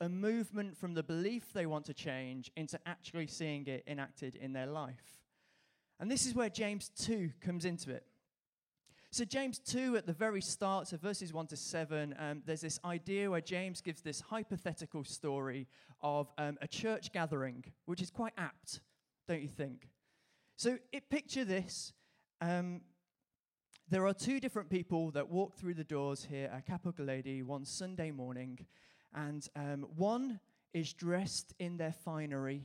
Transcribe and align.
a 0.00 0.08
movement 0.08 0.76
from 0.76 0.94
the 0.94 1.02
belief 1.02 1.52
they 1.52 1.66
want 1.66 1.86
to 1.86 1.94
change 1.94 2.50
into 2.56 2.78
actually 2.86 3.26
seeing 3.26 3.66
it 3.66 3.84
enacted 3.86 4.36
in 4.36 4.52
their 4.52 4.66
life. 4.66 5.20
And 6.00 6.10
this 6.10 6.26
is 6.26 6.34
where 6.34 6.50
James 6.50 6.90
2 6.98 7.30
comes 7.40 7.64
into 7.64 7.90
it. 7.90 8.04
So, 9.10 9.24
James 9.24 9.60
2, 9.60 9.96
at 9.96 10.06
the 10.06 10.12
very 10.12 10.40
start, 10.40 10.88
so 10.88 10.96
verses 10.96 11.32
1 11.32 11.46
to 11.46 11.56
7, 11.56 12.16
um, 12.18 12.42
there's 12.44 12.62
this 12.62 12.80
idea 12.84 13.30
where 13.30 13.40
James 13.40 13.80
gives 13.80 14.02
this 14.02 14.20
hypothetical 14.20 15.04
story 15.04 15.68
of 16.02 16.32
um, 16.36 16.58
a 16.60 16.66
church 16.66 17.12
gathering, 17.12 17.64
which 17.84 18.02
is 18.02 18.10
quite 18.10 18.32
apt, 18.36 18.80
don't 19.28 19.40
you 19.40 19.48
think? 19.48 19.88
So, 20.56 20.78
it, 20.92 21.08
picture 21.10 21.44
this. 21.44 21.92
Um, 22.40 22.80
there 23.88 24.04
are 24.04 24.14
two 24.14 24.40
different 24.40 24.68
people 24.68 25.12
that 25.12 25.30
walk 25.30 25.54
through 25.54 25.74
the 25.74 25.84
doors 25.84 26.26
here 26.28 26.50
at 26.52 26.66
Capital 26.66 27.04
Lady 27.04 27.44
one 27.44 27.64
Sunday 27.64 28.10
morning, 28.10 28.66
and 29.14 29.46
um, 29.56 29.86
one 29.96 30.40
is 30.72 30.92
dressed 30.92 31.54
in 31.58 31.76
their 31.76 31.92
finery. 31.92 32.62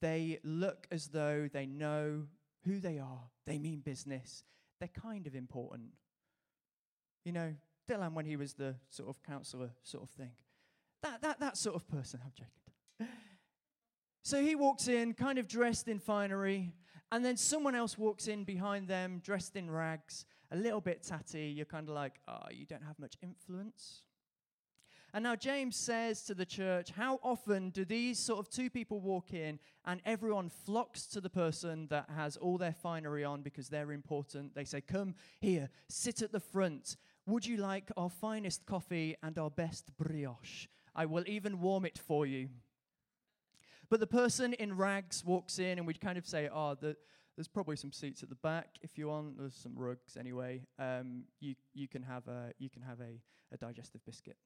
They 0.00 0.38
look 0.44 0.86
as 0.90 1.08
though 1.08 1.48
they 1.52 1.66
know 1.66 2.24
who 2.64 2.78
they 2.78 2.98
are, 2.98 3.22
they 3.46 3.58
mean 3.58 3.80
business, 3.80 4.44
they're 4.78 4.88
kind 4.88 5.26
of 5.26 5.34
important. 5.34 5.90
You 7.24 7.32
know, 7.32 7.54
Dylan 7.88 8.12
when 8.12 8.26
he 8.26 8.36
was 8.36 8.54
the 8.54 8.76
sort 8.90 9.08
of 9.08 9.22
counselor 9.22 9.70
sort 9.82 10.04
of 10.04 10.10
thing. 10.10 10.30
That, 11.02 11.22
that, 11.22 11.40
that 11.40 11.56
sort 11.56 11.76
of 11.76 11.88
person, 11.88 12.20
I'm 12.24 12.32
joking. 12.36 13.14
So 14.22 14.42
he 14.42 14.54
walks 14.54 14.88
in, 14.88 15.14
kind 15.14 15.38
of 15.38 15.48
dressed 15.48 15.88
in 15.88 15.98
finery, 15.98 16.72
and 17.10 17.24
then 17.24 17.36
someone 17.36 17.74
else 17.74 17.96
walks 17.96 18.28
in 18.28 18.44
behind 18.44 18.86
them, 18.86 19.20
dressed 19.24 19.56
in 19.56 19.70
rags, 19.70 20.26
a 20.50 20.56
little 20.56 20.80
bit 20.80 21.02
tatty. 21.02 21.46
You're 21.56 21.64
kind 21.64 21.88
of 21.88 21.94
like, 21.94 22.20
oh, 22.28 22.50
you 22.50 22.66
don't 22.66 22.82
have 22.82 22.98
much 22.98 23.14
influence. 23.22 24.02
And 25.14 25.24
now 25.24 25.36
James 25.36 25.74
says 25.74 26.22
to 26.24 26.34
the 26.34 26.44
church, 26.44 26.90
How 26.90 27.18
often 27.22 27.70
do 27.70 27.84
these 27.84 28.18
sort 28.18 28.40
of 28.40 28.50
two 28.50 28.68
people 28.68 29.00
walk 29.00 29.32
in 29.32 29.58
and 29.86 30.02
everyone 30.04 30.50
flocks 30.50 31.06
to 31.06 31.20
the 31.20 31.30
person 31.30 31.86
that 31.88 32.10
has 32.14 32.36
all 32.36 32.58
their 32.58 32.74
finery 32.74 33.24
on 33.24 33.40
because 33.40 33.68
they're 33.68 33.92
important? 33.92 34.54
They 34.54 34.64
say, 34.64 34.82
Come 34.82 35.14
here, 35.40 35.70
sit 35.88 36.20
at 36.20 36.32
the 36.32 36.40
front. 36.40 36.96
Would 37.26 37.46
you 37.46 37.56
like 37.56 37.90
our 37.96 38.10
finest 38.10 38.66
coffee 38.66 39.16
and 39.22 39.38
our 39.38 39.50
best 39.50 39.90
brioche? 39.96 40.66
I 40.94 41.06
will 41.06 41.24
even 41.26 41.60
warm 41.60 41.84
it 41.86 41.98
for 41.98 42.26
you. 42.26 42.48
But 43.90 44.00
the 44.00 44.06
person 44.06 44.52
in 44.54 44.76
rags 44.76 45.24
walks 45.24 45.58
in 45.58 45.78
and 45.78 45.86
we 45.86 45.94
kind 45.94 46.18
of 46.18 46.26
say, 46.26 46.50
Oh, 46.52 46.74
the, 46.74 46.96
there's 47.34 47.48
probably 47.48 47.76
some 47.76 47.92
seats 47.92 48.22
at 48.22 48.28
the 48.28 48.34
back 48.34 48.76
if 48.82 48.98
you 48.98 49.08
want. 49.08 49.38
There's 49.38 49.54
some 49.54 49.72
rugs 49.74 50.18
anyway. 50.18 50.66
Um, 50.78 51.24
you, 51.40 51.54
you 51.72 51.88
can 51.88 52.02
have, 52.02 52.28
a, 52.28 52.52
you 52.58 52.68
can 52.68 52.82
have 52.82 53.00
a, 53.00 53.54
a 53.54 53.56
digestive 53.56 54.04
biscuit. 54.04 54.36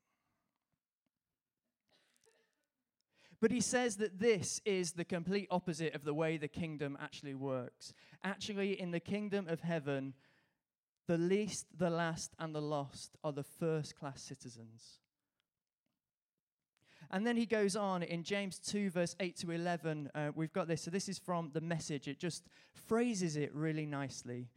But 3.43 3.51
he 3.51 3.61
says 3.61 3.97
that 3.97 4.21
this 4.21 4.61
is 4.65 4.93
the 4.93 5.05
complete 5.05 5.49
opposite 5.51 5.97
of 5.97 6.05
the 6.05 6.15
way 6.15 6.37
the 6.37 6.47
kingdom 6.47 6.97
actually 7.03 7.35
works. 7.35 7.93
Actually, 8.23 8.81
in 8.81 8.93
the 8.93 9.01
kingdom 9.01 9.49
of 9.49 9.63
heaven, 9.63 10.15
the 11.09 11.19
least, 11.19 11.67
the 11.77 11.91
last, 11.91 12.37
and 12.39 12.55
the 12.55 12.63
lost 12.63 13.17
are 13.25 13.33
the 13.33 13.43
first 13.43 13.97
class 13.97 14.23
citizens. 14.23 15.01
And 17.11 17.27
then 17.27 17.37
he 17.37 17.45
goes 17.45 17.75
on 17.75 18.05
in 18.05 18.23
James 18.23 18.61
2, 18.61 18.91
verse 18.91 19.17
8 19.19 19.37
to 19.39 19.51
11. 19.51 20.13
Uh, 20.15 20.31
we've 20.37 20.53
got 20.53 20.69
this. 20.69 20.83
So 20.83 20.93
this 20.93 21.09
is 21.09 21.19
from 21.19 21.51
the 21.53 21.61
message. 21.61 22.07
It 22.07 22.21
just 22.21 22.47
phrases 22.73 23.35
it 23.35 23.53
really 23.53 23.87
nicely. 23.87 24.51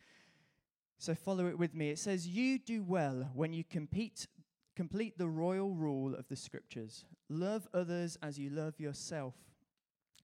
So 1.00 1.16
follow 1.16 1.48
it 1.48 1.58
with 1.58 1.74
me. 1.74 1.90
It 1.90 1.98
says, 1.98 2.28
You 2.28 2.60
do 2.60 2.84
well 2.84 3.32
when 3.34 3.52
you 3.52 3.64
compete 3.64 4.28
Complete 4.76 5.18
the 5.18 5.28
royal 5.28 5.74
rule 5.74 6.14
of 6.14 6.28
the 6.28 6.36
scriptures 6.36 7.06
love 7.30 7.68
others 7.74 8.18
as 8.22 8.38
you 8.38 8.50
love 8.50 8.80
yourself. 8.80 9.34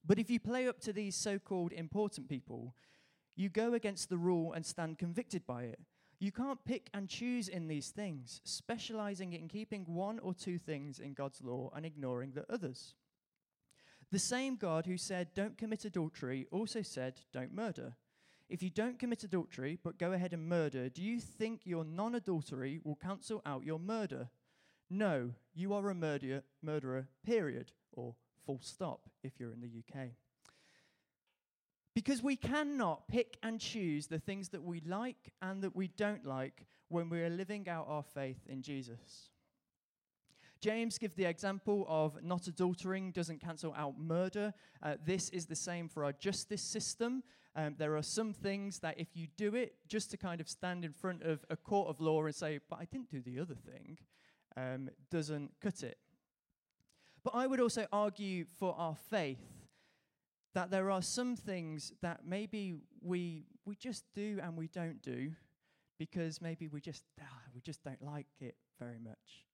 But 0.05 0.19
if 0.19 0.29
you 0.29 0.39
play 0.39 0.67
up 0.67 0.79
to 0.81 0.93
these 0.93 1.15
so 1.15 1.39
called 1.39 1.71
important 1.71 2.27
people, 2.27 2.75
you 3.35 3.49
go 3.49 3.73
against 3.73 4.09
the 4.09 4.17
rule 4.17 4.53
and 4.53 4.65
stand 4.65 4.99
convicted 4.99 5.45
by 5.47 5.63
it. 5.63 5.79
You 6.19 6.31
can't 6.31 6.63
pick 6.63 6.89
and 6.93 7.09
choose 7.09 7.47
in 7.47 7.67
these 7.67 7.89
things, 7.89 8.41
specializing 8.43 9.33
in 9.33 9.47
keeping 9.47 9.85
one 9.85 10.19
or 10.19 10.33
two 10.33 10.59
things 10.59 10.99
in 10.99 11.13
God's 11.13 11.41
law 11.41 11.71
and 11.75 11.85
ignoring 11.85 12.33
the 12.33 12.45
others. 12.51 12.93
The 14.11 14.19
same 14.19 14.57
God 14.57 14.85
who 14.85 14.97
said, 14.97 15.33
Don't 15.33 15.57
commit 15.57 15.85
adultery, 15.85 16.45
also 16.51 16.81
said, 16.81 17.21
Don't 17.33 17.53
murder. 17.53 17.93
If 18.49 18.61
you 18.61 18.69
don't 18.69 18.99
commit 18.99 19.23
adultery, 19.23 19.79
but 19.81 19.97
go 19.97 20.11
ahead 20.11 20.33
and 20.33 20.49
murder, 20.49 20.89
do 20.89 21.01
you 21.01 21.21
think 21.21 21.61
your 21.63 21.85
non 21.85 22.13
adultery 22.15 22.81
will 22.83 22.97
cancel 22.97 23.41
out 23.45 23.63
your 23.63 23.79
murder? 23.79 24.29
No, 24.93 25.31
you 25.53 25.73
are 25.73 25.89
a 25.89 25.95
murderer, 25.95 26.43
murderer, 26.61 27.07
period, 27.25 27.71
or 27.93 28.13
full 28.45 28.59
stop 28.61 29.09
if 29.23 29.39
you're 29.39 29.53
in 29.53 29.61
the 29.61 29.69
UK. 29.69 30.09
Because 31.95 32.21
we 32.21 32.35
cannot 32.35 33.07
pick 33.07 33.37
and 33.41 33.57
choose 33.57 34.07
the 34.07 34.19
things 34.19 34.49
that 34.49 34.63
we 34.63 34.81
like 34.81 35.31
and 35.41 35.61
that 35.61 35.77
we 35.77 35.87
don't 35.87 36.25
like 36.25 36.65
when 36.89 37.09
we 37.09 37.21
are 37.21 37.29
living 37.29 37.69
out 37.69 37.85
our 37.87 38.03
faith 38.03 38.41
in 38.49 38.61
Jesus. 38.61 39.29
James 40.59 40.97
gives 40.97 41.15
the 41.15 41.23
example 41.25 41.85
of 41.87 42.21
not 42.21 42.41
adultering 42.41 43.13
doesn't 43.13 43.39
cancel 43.39 43.73
out 43.77 43.97
murder. 43.97 44.53
Uh, 44.83 44.95
this 45.05 45.29
is 45.29 45.45
the 45.45 45.55
same 45.55 45.87
for 45.87 46.03
our 46.03 46.11
justice 46.11 46.69
system. 46.69 47.23
Um, 47.55 47.75
there 47.77 47.95
are 47.95 48.03
some 48.03 48.33
things 48.33 48.79
that 48.79 48.99
if 48.99 49.07
you 49.13 49.27
do 49.37 49.55
it 49.55 49.73
just 49.87 50.11
to 50.11 50.17
kind 50.17 50.41
of 50.41 50.49
stand 50.49 50.83
in 50.83 50.91
front 50.91 51.23
of 51.23 51.45
a 51.49 51.55
court 51.55 51.87
of 51.87 52.01
law 52.01 52.25
and 52.25 52.35
say, 52.35 52.59
but 52.69 52.79
I 52.79 52.85
didn't 52.85 53.09
do 53.09 53.21
the 53.21 53.39
other 53.39 53.55
thing, 53.55 53.97
um, 54.57 54.89
doesn't 55.09 55.51
cut 55.61 55.83
it. 55.83 55.97
But 57.23 57.35
I 57.35 57.47
would 57.47 57.59
also 57.59 57.85
argue 57.91 58.45
for 58.59 58.75
our 58.77 58.95
faith 58.95 59.41
that 60.53 60.71
there 60.71 60.91
are 60.91 61.01
some 61.01 61.35
things 61.35 61.93
that 62.01 62.21
maybe 62.25 62.75
we, 63.01 63.45
we 63.65 63.75
just 63.75 64.03
do 64.13 64.39
and 64.41 64.57
we 64.57 64.67
don't 64.67 65.01
do 65.01 65.31
because 65.97 66.41
maybe 66.41 66.67
we 66.67 66.81
just, 66.81 67.03
ah, 67.21 67.25
we 67.53 67.61
just 67.61 67.83
don't 67.83 68.01
like 68.01 68.27
it 68.39 68.55
very 68.79 68.99
much. 68.99 69.45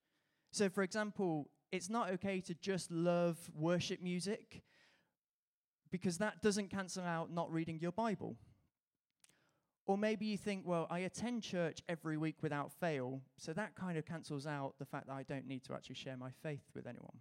So, 0.52 0.70
for 0.70 0.82
example, 0.82 1.50
it's 1.72 1.90
not 1.90 2.10
okay 2.12 2.40
to 2.42 2.56
just 2.56 2.90
love 2.90 3.38
worship 3.54 4.02
music 4.02 4.64
because 5.92 6.18
that 6.20 6.42
doesn't 6.42 6.70
cancel 6.70 7.04
out 7.04 7.32
not 7.32 7.52
reading 7.52 7.80
your 7.80 7.92
Bible. 7.92 8.38
Or 9.88 9.98
maybe 9.98 10.26
you 10.26 10.38
think, 10.38 10.64
well, 10.66 10.86
I 10.90 11.00
attend 11.00 11.44
church 11.44 11.82
every 11.88 12.18
week 12.18 12.36
without 12.42 12.74
fail, 12.74 13.22
so 13.38 13.54
that 13.54 13.74
kind 13.76 13.98
of 13.98 14.06
cancels 14.06 14.46
out 14.46 14.74
the 14.80 14.86
fact 14.86 15.08
that 15.08 15.14
I 15.14 15.24
don't 15.24 15.48
need 15.48 15.64
to 15.64 15.74
actually 15.74 15.96
share 15.96 16.18
my 16.18 16.30
faith 16.44 16.66
with 16.76 16.86
anyone. 16.86 17.20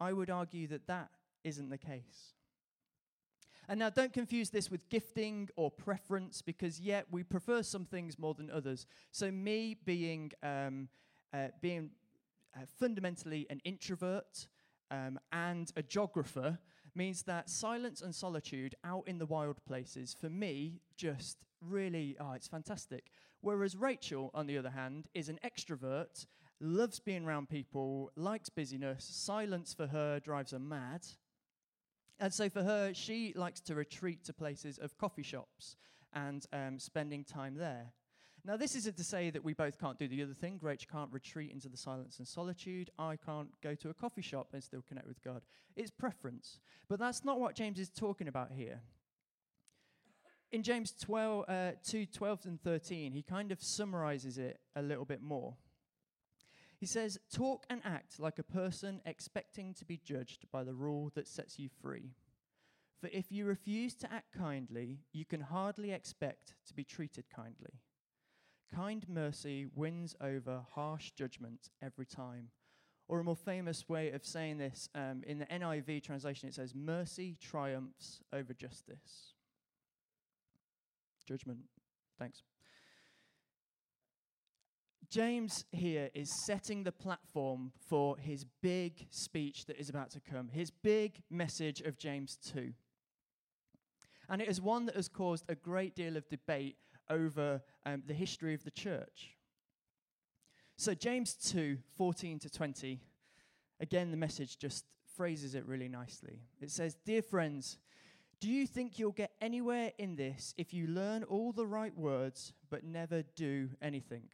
I 0.00 0.12
would 0.12 0.30
argue 0.30 0.68
that 0.68 0.86
that 0.86 1.10
isn't 1.42 1.68
the 1.68 1.78
case. 1.78 2.34
And 3.68 3.80
now, 3.80 3.90
don't 3.90 4.12
confuse 4.12 4.50
this 4.50 4.70
with 4.70 4.88
gifting 4.88 5.48
or 5.56 5.70
preference, 5.70 6.42
because 6.42 6.78
yet 6.78 7.06
we 7.10 7.24
prefer 7.24 7.62
some 7.62 7.86
things 7.86 8.18
more 8.18 8.34
than 8.34 8.50
others. 8.50 8.86
So, 9.10 9.30
me 9.30 9.76
being 9.84 10.32
um, 10.42 10.88
uh, 11.32 11.48
being 11.60 11.90
uh, 12.54 12.66
fundamentally 12.78 13.46
an 13.50 13.60
introvert 13.64 14.46
um, 14.90 15.18
and 15.32 15.72
a 15.76 15.82
geographer 15.82 16.58
means 16.94 17.22
that 17.22 17.50
silence 17.50 18.02
and 18.02 18.14
solitude 18.14 18.74
out 18.84 19.06
in 19.06 19.18
the 19.18 19.26
wild 19.26 19.64
places, 19.66 20.16
for 20.18 20.28
me, 20.30 20.80
just 20.96 21.38
really, 21.60 22.16
oh, 22.20 22.32
it's 22.32 22.48
fantastic. 22.48 23.10
Whereas 23.40 23.76
Rachel, 23.76 24.30
on 24.34 24.46
the 24.46 24.58
other 24.58 24.70
hand, 24.70 25.08
is 25.14 25.28
an 25.28 25.38
extrovert, 25.44 26.26
loves 26.60 26.98
being 27.00 27.24
around 27.24 27.48
people, 27.48 28.10
likes 28.16 28.48
busyness. 28.48 29.04
Silence 29.04 29.74
for 29.74 29.86
her 29.86 30.20
drives 30.20 30.52
her 30.52 30.58
mad. 30.58 31.06
And 32.20 32.32
so 32.32 32.48
for 32.48 32.62
her, 32.62 32.94
she 32.94 33.32
likes 33.34 33.60
to 33.62 33.74
retreat 33.74 34.24
to 34.24 34.32
places 34.32 34.78
of 34.78 34.96
coffee 34.96 35.22
shops 35.22 35.76
and 36.12 36.46
um, 36.52 36.78
spending 36.78 37.24
time 37.24 37.56
there. 37.56 37.92
Now, 38.46 38.58
this 38.58 38.74
isn't 38.74 38.98
to 38.98 39.04
say 39.04 39.30
that 39.30 39.42
we 39.42 39.54
both 39.54 39.78
can't 39.78 39.98
do 39.98 40.06
the 40.06 40.22
other 40.22 40.34
thing. 40.34 40.60
Rach 40.62 40.86
can't 40.86 41.10
retreat 41.10 41.50
into 41.50 41.70
the 41.70 41.78
silence 41.78 42.18
and 42.18 42.28
solitude. 42.28 42.90
I 42.98 43.16
can't 43.16 43.48
go 43.62 43.74
to 43.76 43.88
a 43.88 43.94
coffee 43.94 44.20
shop 44.20 44.48
and 44.52 44.62
still 44.62 44.84
connect 44.86 45.06
with 45.06 45.22
God. 45.22 45.42
It's 45.76 45.90
preference. 45.90 46.60
But 46.86 46.98
that's 46.98 47.24
not 47.24 47.40
what 47.40 47.54
James 47.54 47.78
is 47.78 47.88
talking 47.88 48.28
about 48.28 48.52
here. 48.52 48.82
In 50.52 50.62
James 50.62 50.92
12, 51.00 51.44
uh, 51.48 51.70
2 51.88 52.06
12 52.06 52.40
and 52.44 52.62
13, 52.62 53.12
he 53.12 53.22
kind 53.22 53.50
of 53.50 53.62
summarizes 53.62 54.36
it 54.36 54.60
a 54.76 54.82
little 54.82 55.06
bit 55.06 55.22
more. 55.22 55.56
He 56.78 56.86
says, 56.86 57.18
Talk 57.34 57.64
and 57.70 57.80
act 57.82 58.20
like 58.20 58.38
a 58.38 58.42
person 58.42 59.00
expecting 59.06 59.72
to 59.74 59.86
be 59.86 59.96
judged 60.04 60.44
by 60.52 60.64
the 60.64 60.74
rule 60.74 61.10
that 61.14 61.26
sets 61.26 61.58
you 61.58 61.70
free. 61.80 62.10
For 63.00 63.08
if 63.10 63.32
you 63.32 63.46
refuse 63.46 63.94
to 63.96 64.12
act 64.12 64.36
kindly, 64.36 64.98
you 65.12 65.24
can 65.24 65.40
hardly 65.40 65.92
expect 65.92 66.54
to 66.66 66.74
be 66.74 66.84
treated 66.84 67.24
kindly. 67.34 67.80
Kind 68.72 69.08
mercy 69.08 69.66
wins 69.74 70.14
over 70.20 70.62
harsh 70.74 71.12
judgment 71.12 71.70
every 71.82 72.06
time. 72.06 72.48
Or 73.06 73.20
a 73.20 73.24
more 73.24 73.36
famous 73.36 73.88
way 73.88 74.10
of 74.12 74.24
saying 74.24 74.58
this, 74.58 74.88
um, 74.94 75.22
in 75.26 75.38
the 75.38 75.46
NIV 75.46 76.02
translation, 76.02 76.48
it 76.48 76.54
says, 76.54 76.74
Mercy 76.74 77.36
triumphs 77.40 78.20
over 78.32 78.54
justice. 78.54 79.34
Judgment. 81.26 81.60
Thanks. 82.18 82.42
James 85.10 85.64
here 85.70 86.10
is 86.14 86.44
setting 86.44 86.82
the 86.82 86.92
platform 86.92 87.72
for 87.88 88.16
his 88.18 88.46
big 88.62 89.06
speech 89.10 89.66
that 89.66 89.78
is 89.78 89.88
about 89.88 90.10
to 90.10 90.20
come, 90.20 90.48
his 90.48 90.70
big 90.70 91.22
message 91.30 91.80
of 91.82 91.98
James 91.98 92.38
2. 92.52 92.72
And 94.28 94.40
it 94.40 94.48
is 94.48 94.60
one 94.60 94.86
that 94.86 94.96
has 94.96 95.08
caused 95.08 95.44
a 95.48 95.54
great 95.54 95.94
deal 95.94 96.16
of 96.16 96.28
debate 96.28 96.78
over 97.10 97.62
um, 97.86 98.02
the 98.06 98.14
history 98.14 98.54
of 98.54 98.64
the 98.64 98.70
church. 98.70 99.34
So, 100.76 100.94
James 100.94 101.34
2 101.34 101.78
14 101.96 102.38
to 102.40 102.50
20, 102.50 103.00
again, 103.80 104.10
the 104.10 104.16
message 104.16 104.58
just 104.58 104.84
phrases 105.16 105.54
it 105.54 105.66
really 105.66 105.88
nicely. 105.88 106.40
It 106.60 106.70
says, 106.70 106.96
Dear 107.04 107.22
friends, 107.22 107.78
do 108.40 108.50
you 108.50 108.66
think 108.66 108.98
you'll 108.98 109.12
get 109.12 109.32
anywhere 109.40 109.92
in 109.98 110.16
this 110.16 110.54
if 110.56 110.74
you 110.74 110.86
learn 110.86 111.22
all 111.24 111.52
the 111.52 111.66
right 111.66 111.96
words 111.96 112.52
but 112.70 112.84
never 112.84 113.22
do 113.36 113.70
anything? 113.80 114.28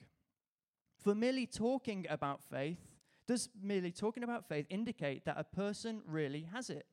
For 0.99 1.15
merely 1.15 1.47
talking 1.47 2.07
about 2.09 2.43
faith, 2.43 2.81
does 3.27 3.49
merely 3.63 3.93
talking 3.93 4.25
about 4.25 4.49
faith 4.49 4.67
indicate 4.71 5.25
that 5.27 5.37
a 5.39 5.45
person 5.45 6.03
really 6.07 6.49
has 6.53 6.71
it? 6.71 6.87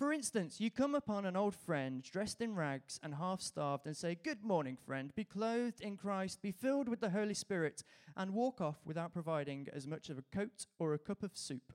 For 0.00 0.14
instance, 0.14 0.62
you 0.62 0.70
come 0.70 0.94
upon 0.94 1.26
an 1.26 1.36
old 1.36 1.54
friend 1.54 2.02
dressed 2.02 2.40
in 2.40 2.54
rags 2.54 2.98
and 3.02 3.14
half 3.14 3.42
starved 3.42 3.84
and 3.84 3.94
say, 3.94 4.14
Good 4.14 4.42
morning, 4.42 4.78
friend, 4.86 5.14
be 5.14 5.24
clothed 5.24 5.82
in 5.82 5.98
Christ, 5.98 6.40
be 6.40 6.52
filled 6.52 6.88
with 6.88 7.00
the 7.00 7.10
Holy 7.10 7.34
Spirit, 7.34 7.84
and 8.16 8.32
walk 8.32 8.62
off 8.62 8.78
without 8.86 9.12
providing 9.12 9.68
as 9.74 9.86
much 9.86 10.08
of 10.08 10.16
a 10.16 10.24
coat 10.34 10.64
or 10.78 10.94
a 10.94 10.98
cup 10.98 11.22
of 11.22 11.32
soup. 11.36 11.74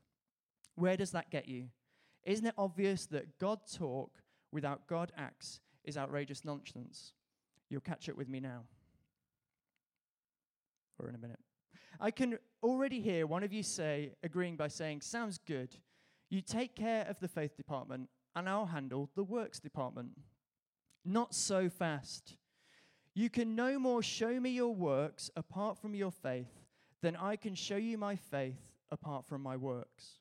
Where 0.74 0.98
does 0.98 1.12
that 1.12 1.30
get 1.30 1.48
you? 1.48 1.68
Isn't 2.24 2.48
it 2.48 2.56
obvious 2.57 3.06
that 3.06 3.38
God 3.38 3.60
talk 3.72 4.10
without 4.51 4.88
God 4.88 5.12
acts 5.16 5.60
is 5.83 5.95
outrageous 5.95 6.44
nonsense? 6.44 7.13
You'll 7.69 7.81
catch 7.81 8.10
up 8.10 8.18
with 8.18 8.28
me 8.28 8.39
now. 8.39 8.63
Or 10.98 11.07
in 11.10 11.13
a 11.13 11.19
minute. 11.19 11.42
I 12.00 12.10
can 12.10 12.39
already 12.63 13.01
hear 13.01 13.28
one 13.28 13.44
of 13.44 13.54
you 13.54 13.62
say, 13.62 14.13
agreeing 14.24 14.56
by 14.56 14.69
saying, 14.69 15.01
Sounds 15.01 15.38
good. 15.38 15.75
You 16.30 16.42
take 16.42 16.75
care 16.75 17.06
of 17.07 17.19
the 17.19 17.27
faith 17.27 17.56
department, 17.56 18.10
and 18.36 18.50
I'll 18.50 18.66
handle 18.66 19.10
the 19.16 19.24
works 19.24 19.60
department. 19.60 20.12
Not 21.04 21.33
so 21.36 21.69
fast. 21.69 22.36
You 23.13 23.30
can 23.30 23.56
no 23.56 23.80
more 23.80 24.04
show 24.04 24.39
me 24.39 24.50
your 24.50 24.75
works 24.75 25.30
apart 25.36 25.77
from 25.77 25.95
your 25.95 26.12
faith 26.12 26.51
than 27.01 27.16
I 27.16 27.36
can 27.36 27.56
show 27.56 27.77
you 27.77 27.98
my 27.98 28.16
faith 28.16 28.74
apart 28.92 29.25
from 29.27 29.42
my 29.42 29.56
works. 29.56 30.19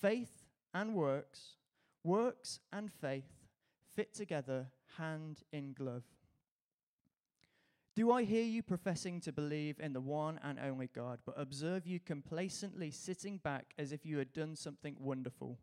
Faith 0.00 0.44
and 0.72 0.94
works, 0.94 1.56
works 2.04 2.60
and 2.72 2.90
faith 2.92 3.46
fit 3.94 4.14
together 4.14 4.68
hand 4.96 5.42
in 5.52 5.72
glove. 5.72 6.04
Do 7.96 8.12
I 8.12 8.24
hear 8.24 8.44
you 8.44 8.62
professing 8.62 9.22
to 9.22 9.32
believe 9.32 9.80
in 9.80 9.94
the 9.94 10.02
one 10.02 10.38
and 10.44 10.58
only 10.58 10.90
God, 10.94 11.18
but 11.24 11.40
observe 11.40 11.86
you 11.86 11.98
complacently 11.98 12.90
sitting 12.90 13.38
back 13.38 13.72
as 13.78 13.90
if 13.90 14.04
you 14.04 14.18
had 14.18 14.34
done 14.34 14.54
something 14.54 14.96
wonderful? 15.00 15.58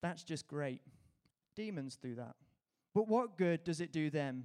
That's 0.00 0.22
just 0.22 0.46
great. 0.46 0.82
Demons 1.56 1.96
do 1.96 2.14
that. 2.14 2.36
But 2.94 3.08
what 3.08 3.36
good 3.36 3.64
does 3.64 3.80
it 3.80 3.90
do 3.92 4.08
them? 4.08 4.44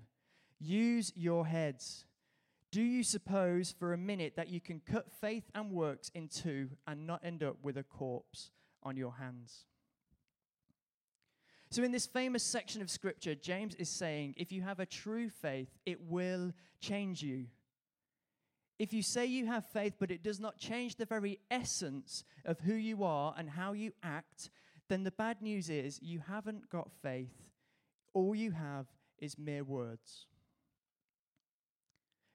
Use 0.60 1.14
your 1.16 1.46
heads. 1.46 2.06
Do 2.72 2.82
you 2.82 3.04
suppose 3.04 3.72
for 3.78 3.94
a 3.94 3.98
minute 3.98 4.34
that 4.36 4.50
you 4.50 4.60
can 4.60 4.80
cut 4.80 5.12
faith 5.22 5.44
and 5.54 5.72
works 5.72 6.10
in 6.16 6.30
two 6.30 6.70
and 6.88 7.06
not 7.06 7.24
end 7.24 7.44
up 7.44 7.58
with 7.62 7.78
a 7.78 7.84
corpse 7.84 8.50
on 8.82 8.98
your 8.98 9.14
hands? 9.20 9.66
So, 11.74 11.82
in 11.82 11.92
this 11.92 12.06
famous 12.06 12.44
section 12.44 12.84
of 12.84 12.92
scripture, 12.92 13.34
James 13.34 13.74
is 13.74 13.90
saying 13.90 14.36
if 14.38 14.52
you 14.52 14.62
have 14.62 14.80
a 14.80 14.86
true 14.86 15.28
faith, 15.28 15.70
it 15.88 16.00
will 16.08 16.54
change 16.80 17.24
you. 17.24 17.48
If 18.78 18.94
you 18.94 19.02
say 19.02 19.26
you 19.26 19.48
have 19.48 19.66
faith, 19.66 19.96
but 20.00 20.12
it 20.12 20.22
does 20.22 20.40
not 20.40 20.60
change 20.60 20.98
the 20.98 21.08
very 21.08 21.40
essence 21.50 22.26
of 22.46 22.60
who 22.60 22.76
you 22.76 23.04
are 23.04 23.34
and 23.36 23.50
how 23.50 23.74
you 23.74 23.92
act, 24.04 24.52
then 24.88 25.04
the 25.04 25.10
bad 25.10 25.42
news 25.42 25.68
is 25.68 26.00
you 26.00 26.20
haven't 26.20 26.70
got 26.70 26.92
faith. 27.02 27.34
All 28.14 28.36
you 28.36 28.52
have 28.52 28.86
is 29.18 29.40
mere 29.40 29.64
words. 29.64 30.28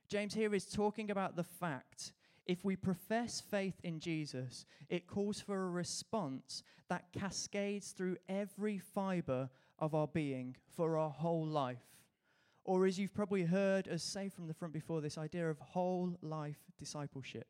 James 0.08 0.35
here 0.35 0.52
is 0.52 0.64
talking 0.64 1.12
about 1.12 1.37
the 1.37 1.44
fact 1.44 2.12
if 2.48 2.64
we 2.64 2.74
profess 2.74 3.40
faith 3.40 3.78
in 3.84 4.00
Jesus, 4.00 4.64
it 4.88 5.06
calls 5.06 5.38
for 5.38 5.66
a 5.66 5.70
response 5.70 6.62
that 6.88 7.12
cascades 7.12 7.90
through 7.90 8.16
every 8.28 8.78
fiber 8.78 9.50
of 9.78 9.94
our 9.94 10.08
being 10.08 10.56
for 10.74 10.96
our 10.96 11.10
whole 11.10 11.46
life. 11.46 11.84
Or, 12.64 12.86
as 12.86 12.98
you've 12.98 13.14
probably 13.14 13.44
heard 13.44 13.86
us 13.86 14.02
say 14.02 14.30
from 14.30 14.46
the 14.46 14.54
front 14.54 14.72
before, 14.72 15.00
this 15.00 15.18
idea 15.18 15.48
of 15.48 15.58
whole 15.58 16.16
life 16.22 16.58
discipleship. 16.78 17.46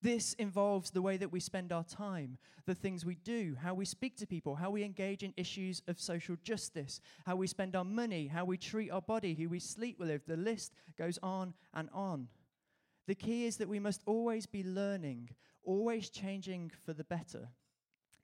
This 0.00 0.32
involves 0.34 0.90
the 0.90 1.02
way 1.02 1.16
that 1.16 1.30
we 1.30 1.38
spend 1.38 1.72
our 1.72 1.84
time, 1.84 2.38
the 2.66 2.74
things 2.74 3.04
we 3.04 3.14
do, 3.14 3.56
how 3.62 3.72
we 3.72 3.84
speak 3.84 4.16
to 4.16 4.26
people, 4.26 4.56
how 4.56 4.70
we 4.70 4.82
engage 4.82 5.22
in 5.22 5.32
issues 5.36 5.80
of 5.86 6.00
social 6.00 6.36
justice, 6.42 7.00
how 7.24 7.36
we 7.36 7.46
spend 7.46 7.76
our 7.76 7.84
money, 7.84 8.26
how 8.26 8.44
we 8.44 8.56
treat 8.56 8.90
our 8.90 9.00
body, 9.00 9.34
who 9.34 9.48
we 9.48 9.60
sleep 9.60 9.98
with. 10.00 10.26
The 10.26 10.36
list 10.36 10.72
goes 10.98 11.18
on 11.22 11.54
and 11.72 11.88
on. 11.92 12.28
The 13.06 13.14
key 13.14 13.46
is 13.46 13.56
that 13.56 13.68
we 13.68 13.80
must 13.80 14.02
always 14.06 14.46
be 14.46 14.62
learning, 14.62 15.30
always 15.64 16.08
changing 16.08 16.70
for 16.84 16.92
the 16.92 17.04
better, 17.04 17.48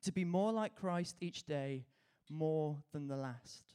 to 0.02 0.12
be 0.12 0.24
more 0.24 0.52
like 0.52 0.76
Christ 0.76 1.16
each 1.20 1.44
day, 1.44 1.84
more 2.30 2.76
than 2.92 3.08
the 3.08 3.16
last. 3.16 3.74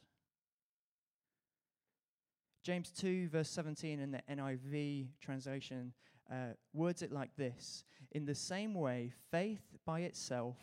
James 2.63 2.91
2, 2.91 3.27
verse 3.27 3.49
17 3.49 3.99
in 3.99 4.11
the 4.11 4.21
NIV 4.31 5.07
translation 5.19 5.91
uh, 6.31 6.53
words 6.73 7.01
it 7.01 7.11
like 7.11 7.35
this 7.35 7.83
In 8.11 8.25
the 8.25 8.35
same 8.35 8.73
way, 8.73 9.11
faith 9.31 9.61
by 9.85 10.01
itself, 10.01 10.57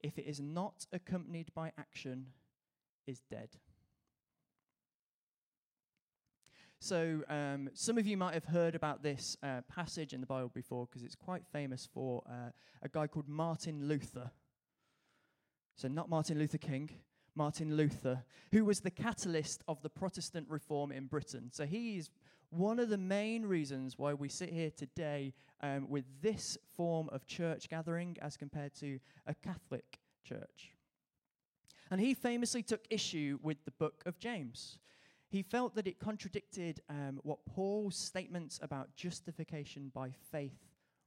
if 0.00 0.16
it 0.18 0.26
is 0.26 0.40
not 0.40 0.86
accompanied 0.92 1.52
by 1.54 1.72
action, 1.76 2.26
is 3.06 3.20
dead. 3.30 3.48
So, 6.82 7.22
um, 7.28 7.68
some 7.74 7.98
of 7.98 8.06
you 8.06 8.16
might 8.16 8.32
have 8.32 8.46
heard 8.46 8.74
about 8.74 9.02
this 9.02 9.36
uh, 9.42 9.60
passage 9.68 10.14
in 10.14 10.22
the 10.22 10.26
Bible 10.26 10.50
before 10.54 10.86
because 10.86 11.02
it's 11.02 11.14
quite 11.14 11.42
famous 11.52 11.86
for 11.92 12.22
uh, 12.26 12.50
a 12.80 12.88
guy 12.88 13.06
called 13.06 13.28
Martin 13.28 13.86
Luther. 13.86 14.30
So, 15.76 15.88
not 15.88 16.08
Martin 16.08 16.38
Luther 16.38 16.56
King, 16.56 16.88
Martin 17.34 17.76
Luther, 17.76 18.24
who 18.50 18.64
was 18.64 18.80
the 18.80 18.90
catalyst 18.90 19.62
of 19.68 19.82
the 19.82 19.90
Protestant 19.90 20.46
reform 20.48 20.90
in 20.90 21.04
Britain. 21.04 21.50
So, 21.52 21.66
he 21.66 21.98
is 21.98 22.08
one 22.48 22.78
of 22.78 22.88
the 22.88 22.98
main 22.98 23.44
reasons 23.44 23.98
why 23.98 24.14
we 24.14 24.30
sit 24.30 24.50
here 24.50 24.70
today 24.70 25.34
um, 25.62 25.86
with 25.86 26.04
this 26.22 26.56
form 26.76 27.10
of 27.12 27.26
church 27.26 27.68
gathering 27.68 28.16
as 28.22 28.38
compared 28.38 28.74
to 28.76 28.98
a 29.26 29.34
Catholic 29.34 29.98
church. 30.24 30.72
And 31.90 32.00
he 32.00 32.14
famously 32.14 32.62
took 32.62 32.86
issue 32.88 33.38
with 33.42 33.66
the 33.66 33.70
book 33.72 34.02
of 34.06 34.18
James. 34.18 34.79
He 35.30 35.42
felt 35.42 35.76
that 35.76 35.86
it 35.86 36.00
contradicted 36.00 36.80
um, 36.90 37.20
what 37.22 37.38
Paul's 37.46 37.96
statements 37.96 38.58
about 38.62 38.96
justification 38.96 39.92
by 39.94 40.10
faith 40.32 40.58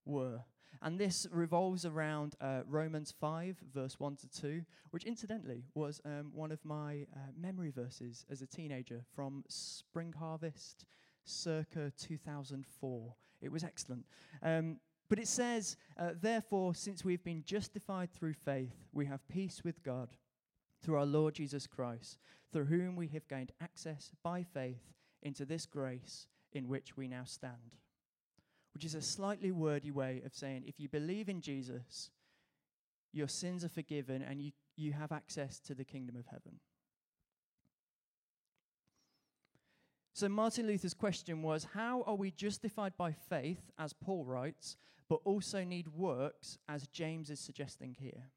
were. 0.05 0.39
And 0.81 0.97
this 0.97 1.27
revolves 1.29 1.85
around 1.85 2.35
uh, 2.39 2.61
Romans 2.67 3.13
5, 3.19 3.57
verse 3.73 3.99
1 3.99 4.15
to 4.17 4.41
2, 4.41 4.61
which 4.91 5.03
incidentally 5.03 5.65
was 5.75 6.01
um, 6.05 6.31
one 6.33 6.51
of 6.51 6.63
my 6.63 7.05
uh, 7.13 7.19
memory 7.37 7.69
verses 7.69 8.25
as 8.31 8.41
a 8.41 8.47
teenager 8.47 9.01
from 9.13 9.43
Spring 9.49 10.13
Harvest 10.17 10.85
circa 11.25 11.91
2004. 11.97 13.15
It 13.41 13.51
was 13.51 13.63
excellent. 13.63 14.05
Um, 14.41 14.77
but 15.09 15.19
it 15.19 15.27
says, 15.27 15.75
uh, 15.97 16.11
Therefore, 16.19 16.73
since 16.73 17.03
we've 17.03 17.23
been 17.23 17.43
justified 17.45 18.11
through 18.13 18.33
faith, 18.33 18.73
we 18.93 19.05
have 19.05 19.27
peace 19.27 19.63
with 19.63 19.83
God 19.83 20.09
through 20.83 20.97
our 20.97 21.05
Lord 21.05 21.35
Jesus 21.35 21.65
Christ, 21.65 22.19
through 22.51 22.65
whom 22.65 22.95
we 22.95 23.07
have 23.07 23.27
gained 23.27 23.51
access 23.61 24.11
by 24.23 24.43
faith 24.43 24.93
into 25.21 25.45
this 25.45 25.65
grace 25.65 26.27
in 26.51 26.67
which 26.67 26.97
we 26.97 27.07
now 27.07 27.23
stand. 27.23 27.77
Which 28.73 28.85
is 28.85 28.95
a 28.95 29.01
slightly 29.01 29.51
wordy 29.51 29.91
way 29.91 30.21
of 30.25 30.35
saying 30.35 30.63
if 30.67 30.79
you 30.79 30.89
believe 30.89 31.29
in 31.29 31.41
Jesus, 31.41 32.11
your 33.13 33.27
sins 33.27 33.63
are 33.63 33.69
forgiven 33.69 34.21
and 34.21 34.41
you, 34.41 34.51
you 34.75 34.91
have 34.91 35.11
access 35.11 35.59
to 35.61 35.73
the 35.73 35.85
kingdom 35.85 36.15
of 36.17 36.25
heaven. 36.25 36.59
So, 40.15 40.29
Martin 40.29 40.67
Luther's 40.67 40.93
question 40.93 41.41
was 41.41 41.67
how 41.73 42.03
are 42.03 42.15
we 42.15 42.29
justified 42.29 42.93
by 42.97 43.13
faith, 43.13 43.71
as 43.79 43.93
Paul 43.93 44.25
writes, 44.25 44.77
but 45.09 45.21
also 45.23 45.63
need 45.63 45.87
works, 45.87 46.57
as 46.67 46.87
James 46.87 47.29
is 47.29 47.39
suggesting 47.39 47.95
here? 47.99 48.29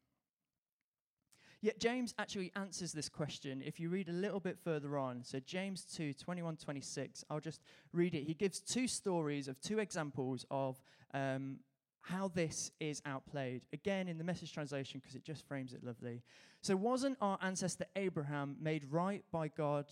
Yet 1.62 1.80
James 1.80 2.14
actually 2.18 2.52
answers 2.54 2.92
this 2.92 3.08
question 3.08 3.62
if 3.64 3.80
you 3.80 3.88
read 3.88 4.08
a 4.08 4.12
little 4.12 4.40
bit 4.40 4.58
further 4.62 4.98
on. 4.98 5.24
So, 5.24 5.40
James 5.40 5.84
2 5.84 6.12
21 6.14 6.56
26, 6.56 7.24
I'll 7.30 7.40
just 7.40 7.62
read 7.92 8.14
it. 8.14 8.24
He 8.24 8.34
gives 8.34 8.60
two 8.60 8.86
stories 8.86 9.48
of 9.48 9.60
two 9.60 9.78
examples 9.78 10.44
of 10.50 10.80
um, 11.14 11.58
how 12.02 12.28
this 12.28 12.70
is 12.78 13.02
outplayed. 13.06 13.62
Again, 13.72 14.06
in 14.06 14.18
the 14.18 14.24
message 14.24 14.52
translation, 14.52 15.00
because 15.00 15.16
it 15.16 15.24
just 15.24 15.46
frames 15.48 15.72
it 15.72 15.82
lovely. 15.82 16.22
So, 16.60 16.76
wasn't 16.76 17.16
our 17.20 17.38
ancestor 17.42 17.86
Abraham 17.96 18.56
made 18.60 18.84
right 18.90 19.24
by 19.32 19.48
God, 19.48 19.86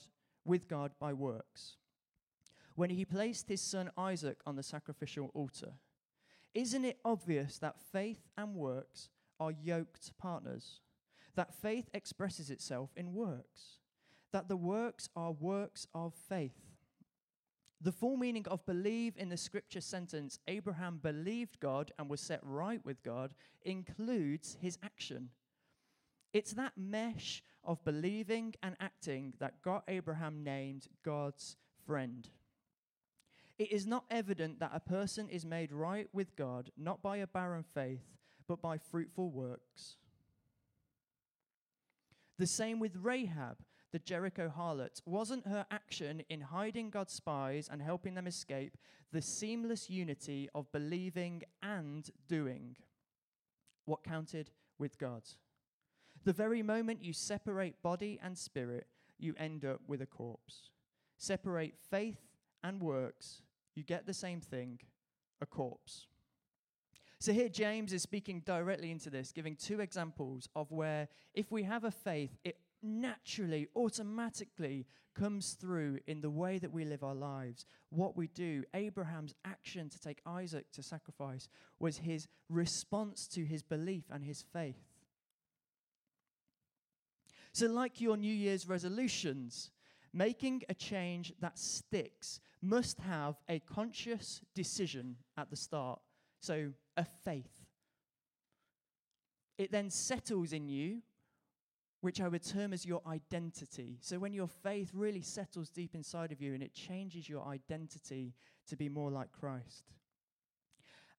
with 0.45 0.69
God, 0.69 0.93
by 1.01 1.13
works? 1.13 1.77
when 2.75 2.91
he 2.91 3.05
placed 3.05 3.49
his 3.49 3.61
son 3.61 3.91
Isaac 3.97 4.41
on 4.47 4.57
the 4.57 4.63
sacrificial 4.63 5.31
altar. 5.35 5.73
Isn't 6.55 6.85
it 6.85 6.99
obvious 7.05 7.59
that 7.59 7.81
faith 7.81 8.29
and 8.37 8.55
works 8.55 9.11
are 9.41 9.53
yoked 9.53 10.17
partners? 10.19 10.81
That 11.37 11.55
faith 11.55 11.89
expresses 11.93 12.51
itself 12.51 12.91
in 12.97 13.15
works? 13.15 13.79
That 14.33 14.49
the 14.49 14.57
works 14.57 15.09
are 15.17 15.33
works 15.33 15.87
of 15.95 16.15
faith? 16.29 16.61
The 17.81 17.93
full 17.93 18.17
meaning 18.17 18.47
of 18.49 18.65
believe 18.65 19.15
in 19.17 19.29
the 19.29 19.37
scripture 19.37 19.81
sentence, 19.81 20.39
Abraham 20.49 20.99
believed 21.03 21.61
God 21.61 21.93
and 21.99 22.09
was 22.09 22.21
set 22.21 22.41
right 22.43 22.85
with 22.85 23.03
God, 23.03 23.35
includes 23.63 24.57
his 24.61 24.79
action. 24.83 25.29
It's 26.33 26.53
that 26.55 26.73
mesh 26.77 27.43
of 27.63 27.85
believing 27.85 28.55
and 28.63 28.77
acting 28.81 29.35
that 29.39 29.63
got 29.63 29.85
Abraham 29.87 30.43
named 30.43 30.87
God's 31.05 31.57
friend. 31.87 32.29
It 33.59 33.71
is 33.71 33.87
not 33.87 34.05
evident 34.11 34.61
that 34.61 34.73
a 34.75 34.81
person 34.81 35.29
is 35.29 35.45
made 35.45 35.71
right 35.71 36.09
with 36.13 36.35
God 36.37 36.71
not 36.77 37.03
by 37.03 37.19
a 37.19 37.27
barren 37.27 37.63
faith, 37.63 38.05
but 38.49 38.61
by 38.61 38.79
fruitful 38.79 39.31
works. 39.31 39.97
The 42.39 42.47
same 42.47 42.81
with 42.81 42.97
Rahab, 42.97 43.59
the 43.93 43.99
Jericho 44.01 44.53
harlot. 44.55 45.01
Wasn't 45.07 45.47
her 45.47 45.67
action 45.71 46.23
in 46.29 46.41
hiding 46.41 46.91
God's 46.91 47.13
spies 47.13 47.69
and 47.71 47.81
helping 47.81 48.15
them 48.15 48.27
escape 48.27 48.77
the 49.13 49.23
seamless 49.23 49.89
unity 49.89 50.49
of 50.55 50.71
believing 50.73 51.43
and 51.63 52.11
doing 52.29 52.77
what 53.85 54.03
counted 54.03 54.51
with 54.79 54.99
God? 54.99 55.23
The 56.25 56.33
very 56.33 56.63
moment 56.63 57.05
you 57.05 57.13
separate 57.13 57.83
body 57.83 58.19
and 58.23 58.37
spirit, 58.37 58.89
you 59.19 59.35
end 59.39 59.65
up 59.65 59.81
with 59.87 60.03
a 60.03 60.07
corpse. 60.07 60.71
Separate 61.17 61.75
faith 61.91 62.19
and 62.65 62.83
works, 62.83 63.43
you 63.75 63.85
get 63.85 64.07
the 64.07 64.15
same 64.15 64.41
thing 64.41 64.81
a 65.41 65.47
corpse. 65.47 66.07
So 67.25 67.33
here, 67.33 67.49
James 67.49 67.95
is 67.95 68.03
speaking 68.03 68.43
directly 68.45 68.91
into 68.91 69.09
this, 69.09 69.33
giving 69.33 69.57
two 69.57 69.81
examples 69.81 70.47
of 70.55 70.71
where, 70.71 71.09
if 71.33 71.51
we 71.51 71.63
have 71.63 71.85
a 71.85 71.91
faith, 71.91 72.37
it 72.45 72.59
naturally, 72.83 73.67
automatically 73.75 74.85
comes 75.15 75.55
through 75.55 76.01
in 76.07 76.21
the 76.21 76.29
way 76.29 76.59
that 76.59 76.71
we 76.71 76.85
live 76.85 77.03
our 77.03 77.15
lives. 77.15 77.65
What 77.89 78.15
we 78.15 78.27
do, 78.27 78.65
Abraham's 78.75 79.35
action 79.43 79.89
to 79.89 79.99
take 79.99 80.21
Isaac 80.27 80.71
to 80.73 80.83
sacrifice, 80.83 81.49
was 81.81 81.97
his 81.97 82.29
response 82.51 83.27
to 83.29 83.43
his 83.43 83.63
belief 83.63 84.05
and 84.13 84.23
his 84.23 84.43
faith. 84.53 84.85
So, 87.55 87.69
like 87.69 88.03
your 88.03 88.19
New 88.19 88.35
Year's 88.35 88.69
resolutions, 88.69 89.71
Making 90.17 90.63
a 90.69 90.75
change 90.75 91.33
that 91.41 91.59
sticks 91.59 92.39
must 92.63 93.01
have 93.01 93.35
a 93.49 93.59
conscious 93.59 94.43
decision 94.55 95.17
at 95.37 95.51
the 95.51 95.57
start. 95.57 95.99
So, 96.45 96.73
a 96.99 97.07
faith. 97.25 97.65
It 99.57 99.73
then 99.73 99.89
settles 99.89 100.53
in 100.53 100.69
you, 100.69 101.01
which 102.03 102.21
I 102.21 102.29
would 102.29 102.45
term 102.45 102.75
as 102.75 102.85
your 102.85 103.01
identity. 103.07 103.97
So, 104.03 104.19
when 104.19 104.35
your 104.35 104.47
faith 104.47 104.91
really 104.93 105.23
settles 105.23 105.71
deep 105.71 105.95
inside 105.95 106.33
of 106.33 106.43
you 106.43 106.53
and 106.53 106.63
it 106.63 106.75
changes 106.75 107.31
your 107.31 107.47
identity 107.47 108.35
to 108.69 108.77
be 108.77 108.91
more 108.91 109.11
like 109.11 109.33
Christ. 109.33 109.95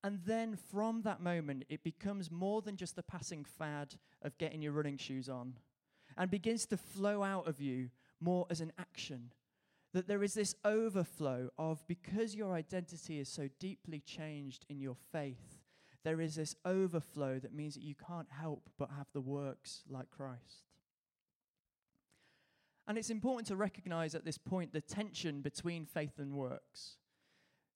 And 0.04 0.20
then 0.28 0.56
from 0.72 1.02
that 1.02 1.22
moment, 1.22 1.64
it 1.70 1.84
becomes 1.84 2.30
more 2.30 2.62
than 2.62 2.78
just 2.78 3.00
a 3.00 3.02
passing 3.02 3.46
fad 3.46 3.96
of 4.22 4.38
getting 4.38 4.62
your 4.62 4.74
running 4.74 4.98
shoes 4.98 5.28
on 5.28 5.56
and 6.20 6.30
begins 6.30 6.68
to 6.68 6.78
flow 6.78 7.24
out 7.24 7.48
of 7.48 7.60
you 7.60 7.90
more 8.22 8.46
as 8.52 8.62
an 8.62 8.72
action. 8.78 9.32
That 9.96 10.10
there 10.10 10.24
is 10.24 10.34
this 10.34 10.56
overflow 10.66 11.50
of 11.58 11.82
because 11.88 12.36
your 12.36 12.54
identity 12.54 13.18
is 13.18 13.30
so 13.30 13.48
deeply 13.60 14.02
changed 14.02 14.66
in 14.68 14.82
your 14.82 14.98
faith, 15.14 15.62
there 16.04 16.20
is 16.20 16.36
this 16.36 16.54
overflow 16.66 17.40
that 17.40 17.56
means 17.56 17.76
that 17.76 17.84
you 17.84 17.96
can't 17.96 18.28
help 18.30 18.70
but 18.78 18.90
have 18.98 19.08
the 19.14 19.22
works 19.22 19.84
like 19.90 20.12
Christ. 20.12 20.66
And 22.90 22.98
it's 22.98 23.10
important 23.10 23.48
to 23.48 23.56
recognize 23.56 24.16
at 24.16 24.26
this 24.26 24.38
point 24.38 24.74
the 24.74 24.82
tension 24.82 25.40
between 25.40 25.86
faith 25.86 26.20
and 26.20 26.34
works. 26.34 26.98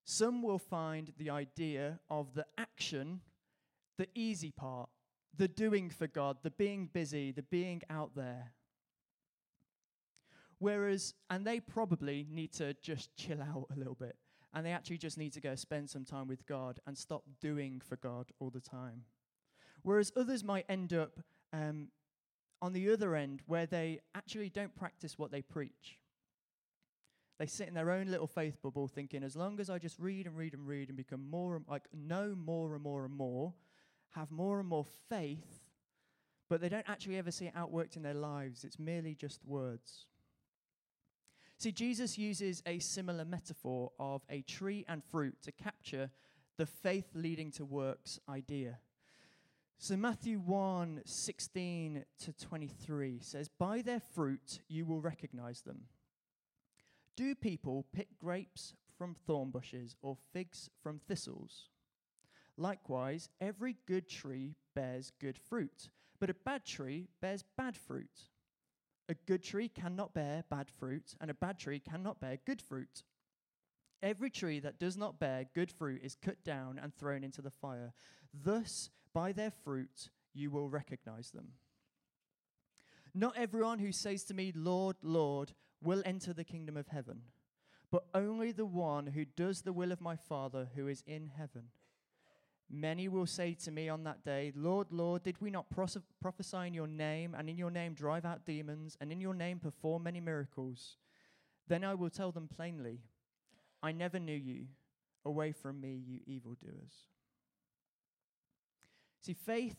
Some 0.04 0.44
will 0.44 0.60
find 0.60 1.14
the 1.18 1.30
idea 1.30 2.02
of 2.10 2.34
the 2.34 2.46
action 2.58 3.22
the 4.00 4.08
easy 4.16 4.50
part, 4.50 4.90
the 5.38 5.48
doing 5.48 5.90
for 5.90 6.08
God, 6.08 6.38
the 6.42 6.52
being 6.52 6.90
busy, 6.92 7.32
the 7.32 7.44
being 7.44 7.82
out 7.90 8.16
there. 8.16 8.54
Whereas, 10.60 11.14
and 11.30 11.46
they 11.46 11.60
probably 11.60 12.28
need 12.30 12.52
to 12.54 12.76
just 12.82 13.16
chill 13.16 13.42
out 13.42 13.68
a 13.74 13.78
little 13.78 13.96
bit. 13.96 14.16
And 14.54 14.66
they 14.66 14.72
actually 14.72 14.98
just 14.98 15.18
need 15.18 15.34
to 15.34 15.42
go 15.42 15.56
spend 15.56 15.90
some 15.90 16.06
time 16.06 16.28
with 16.28 16.46
God 16.46 16.80
and 16.88 16.98
stop 16.98 17.24
doing 17.40 17.82
for 17.88 17.96
God 17.98 18.28
all 18.40 18.50
the 18.50 18.60
time. 18.60 19.04
Whereas 19.84 20.12
others 20.16 20.44
might 20.44 20.66
end 20.68 20.92
up 20.92 21.20
um, 21.54 21.90
on 22.62 22.74
the 22.74 22.92
other 22.92 23.16
end 23.16 23.42
where 23.46 23.66
they 23.66 24.00
actually 24.16 24.50
don't 24.50 24.76
practice 24.76 25.18
what 25.18 25.32
they 25.32 25.42
preach. 25.42 26.00
They 27.38 27.46
sit 27.46 27.70
in 27.70 27.74
their 27.74 27.92
own 27.92 28.08
little 28.08 28.28
faith 28.28 28.62
bubble 28.62 28.90
thinking, 28.90 29.24
as 29.24 29.36
long 29.36 29.62
as 29.62 29.70
I 29.70 29.78
just 29.78 29.98
read 29.98 30.26
and 30.26 30.36
read 30.36 30.54
and 30.54 30.68
read 30.68 30.90
and 30.90 30.98
become 30.98 31.30
more, 31.30 31.56
and, 31.56 31.64
like, 31.70 31.88
know 31.94 32.36
more 32.36 32.74
and 32.74 32.84
more 32.84 33.06
and 33.06 33.14
more, 33.14 33.54
have 34.10 34.30
more 34.30 34.60
and 34.60 34.68
more 34.68 34.86
faith, 35.08 35.62
but 36.50 36.60
they 36.60 36.68
don't 36.68 36.90
actually 36.90 37.18
ever 37.18 37.32
see 37.32 37.46
it 37.46 37.56
outworked 37.56 37.96
in 37.96 38.02
their 38.02 38.14
lives. 38.14 38.66
It's 38.66 38.80
merely 38.80 39.16
just 39.16 39.46
words. 39.46 40.08
See, 41.60 41.74
Jesus 41.74 42.18
uses 42.18 42.64
a 42.66 42.80
similar 42.80 43.26
metaphor 43.26 43.92
of 44.00 44.22
a 44.30 44.44
tree 44.44 44.86
and 44.88 45.04
fruit 45.04 45.36
to 45.44 45.52
capture 45.52 46.10
the 46.58 46.66
faith 46.66 47.10
leading 47.14 47.52
to 47.52 47.66
works 47.66 48.18
idea. 48.30 48.80
So 49.78 49.98
Matthew 49.98 50.40
1 50.40 51.02
16 51.04 52.06
to 52.20 52.34
23 52.34 53.20
says, 53.20 53.50
By 53.50 53.82
their 53.82 54.00
fruit 54.00 54.62
you 54.70 54.86
will 54.86 55.02
recognize 55.02 55.60
them. 55.60 55.82
Do 57.18 57.36
people 57.36 57.86
pick 57.92 58.18
grapes 58.18 58.74
from 58.98 59.18
thorn 59.28 59.50
bushes 59.50 59.98
or 60.02 60.16
figs 60.32 60.70
from 60.82 61.02
thistles? 61.10 61.68
Likewise, 62.56 63.28
every 63.42 63.76
good 63.86 64.08
tree 64.08 64.56
bears 64.76 65.12
good 65.20 65.38
fruit, 65.38 65.90
but 66.22 66.30
a 66.30 66.36
bad 66.46 66.64
tree 66.64 67.10
bears 67.22 67.44
bad 67.58 67.76
fruit. 67.76 68.30
A 69.10 69.16
good 69.26 69.44
tree 69.44 69.68
cannot 69.68 70.14
bear 70.14 70.44
bad 70.50 70.70
fruit, 70.70 71.16
and 71.20 71.32
a 71.32 71.34
bad 71.34 71.58
tree 71.58 71.80
cannot 71.80 72.22
bear 72.22 72.38
good 72.46 72.62
fruit. 72.62 73.04
Every 74.04 74.30
tree 74.30 74.60
that 74.60 74.80
does 74.80 74.96
not 74.96 75.20
bear 75.20 75.46
good 75.56 75.72
fruit 75.72 76.02
is 76.04 76.16
cut 76.16 76.44
down 76.44 76.80
and 76.82 76.94
thrown 76.94 77.24
into 77.24 77.42
the 77.42 77.50
fire. 77.50 77.92
Thus, 78.34 78.92
by 79.14 79.32
their 79.32 79.52
fruit, 79.52 80.10
you 80.34 80.52
will 80.52 80.70
recognize 80.70 81.32
them. 81.32 81.54
Not 83.16 83.36
everyone 83.36 83.80
who 83.80 83.92
says 83.92 84.24
to 84.26 84.36
me, 84.36 84.54
Lord, 84.56 84.96
Lord, 85.02 85.54
will 85.82 86.04
enter 86.06 86.32
the 86.32 86.44
kingdom 86.44 86.78
of 86.78 86.88
heaven, 86.88 87.24
but 87.92 88.06
only 88.14 88.52
the 88.52 88.66
one 88.66 89.08
who 89.08 89.26
does 89.26 89.64
the 89.64 89.74
will 89.74 89.92
of 89.92 90.00
my 90.00 90.16
Father 90.16 90.70
who 90.76 90.88
is 90.88 91.04
in 91.08 91.32
heaven. 91.36 91.70
Many 92.72 93.08
will 93.08 93.26
say 93.26 93.56
to 93.64 93.72
me 93.72 93.90
on 93.90 94.04
that 94.04 94.24
day, 94.24 94.54
Lord, 94.56 94.88
Lord, 94.92 95.24
did 95.24 95.42
we 95.42 95.50
not 95.50 95.66
prophesy 95.70 96.68
in 96.68 96.74
your 96.74 96.88
name, 96.88 97.36
and 97.38 97.50
in 97.50 97.58
your 97.58 97.72
name 97.72 97.94
drive 97.94 98.26
out 98.26 98.46
demons, 98.46 98.96
and 99.02 99.12
in 99.12 99.20
your 99.20 99.34
name 99.34 99.60
perform 99.60 100.04
many 100.04 100.20
miracles? 100.20 100.98
Then 101.68 101.84
I 101.84 101.96
will 101.96 102.10
tell 102.10 102.32
them 102.32 102.48
plainly, 102.48 103.00
I 103.82 103.92
never 103.92 104.20
knew 104.20 104.36
you. 104.36 104.68
Away 105.26 105.52
from 105.52 105.82
me, 105.82 106.02
you 106.08 106.22
evildoers. 106.26 107.08
See, 109.22 109.34
faith 109.34 109.76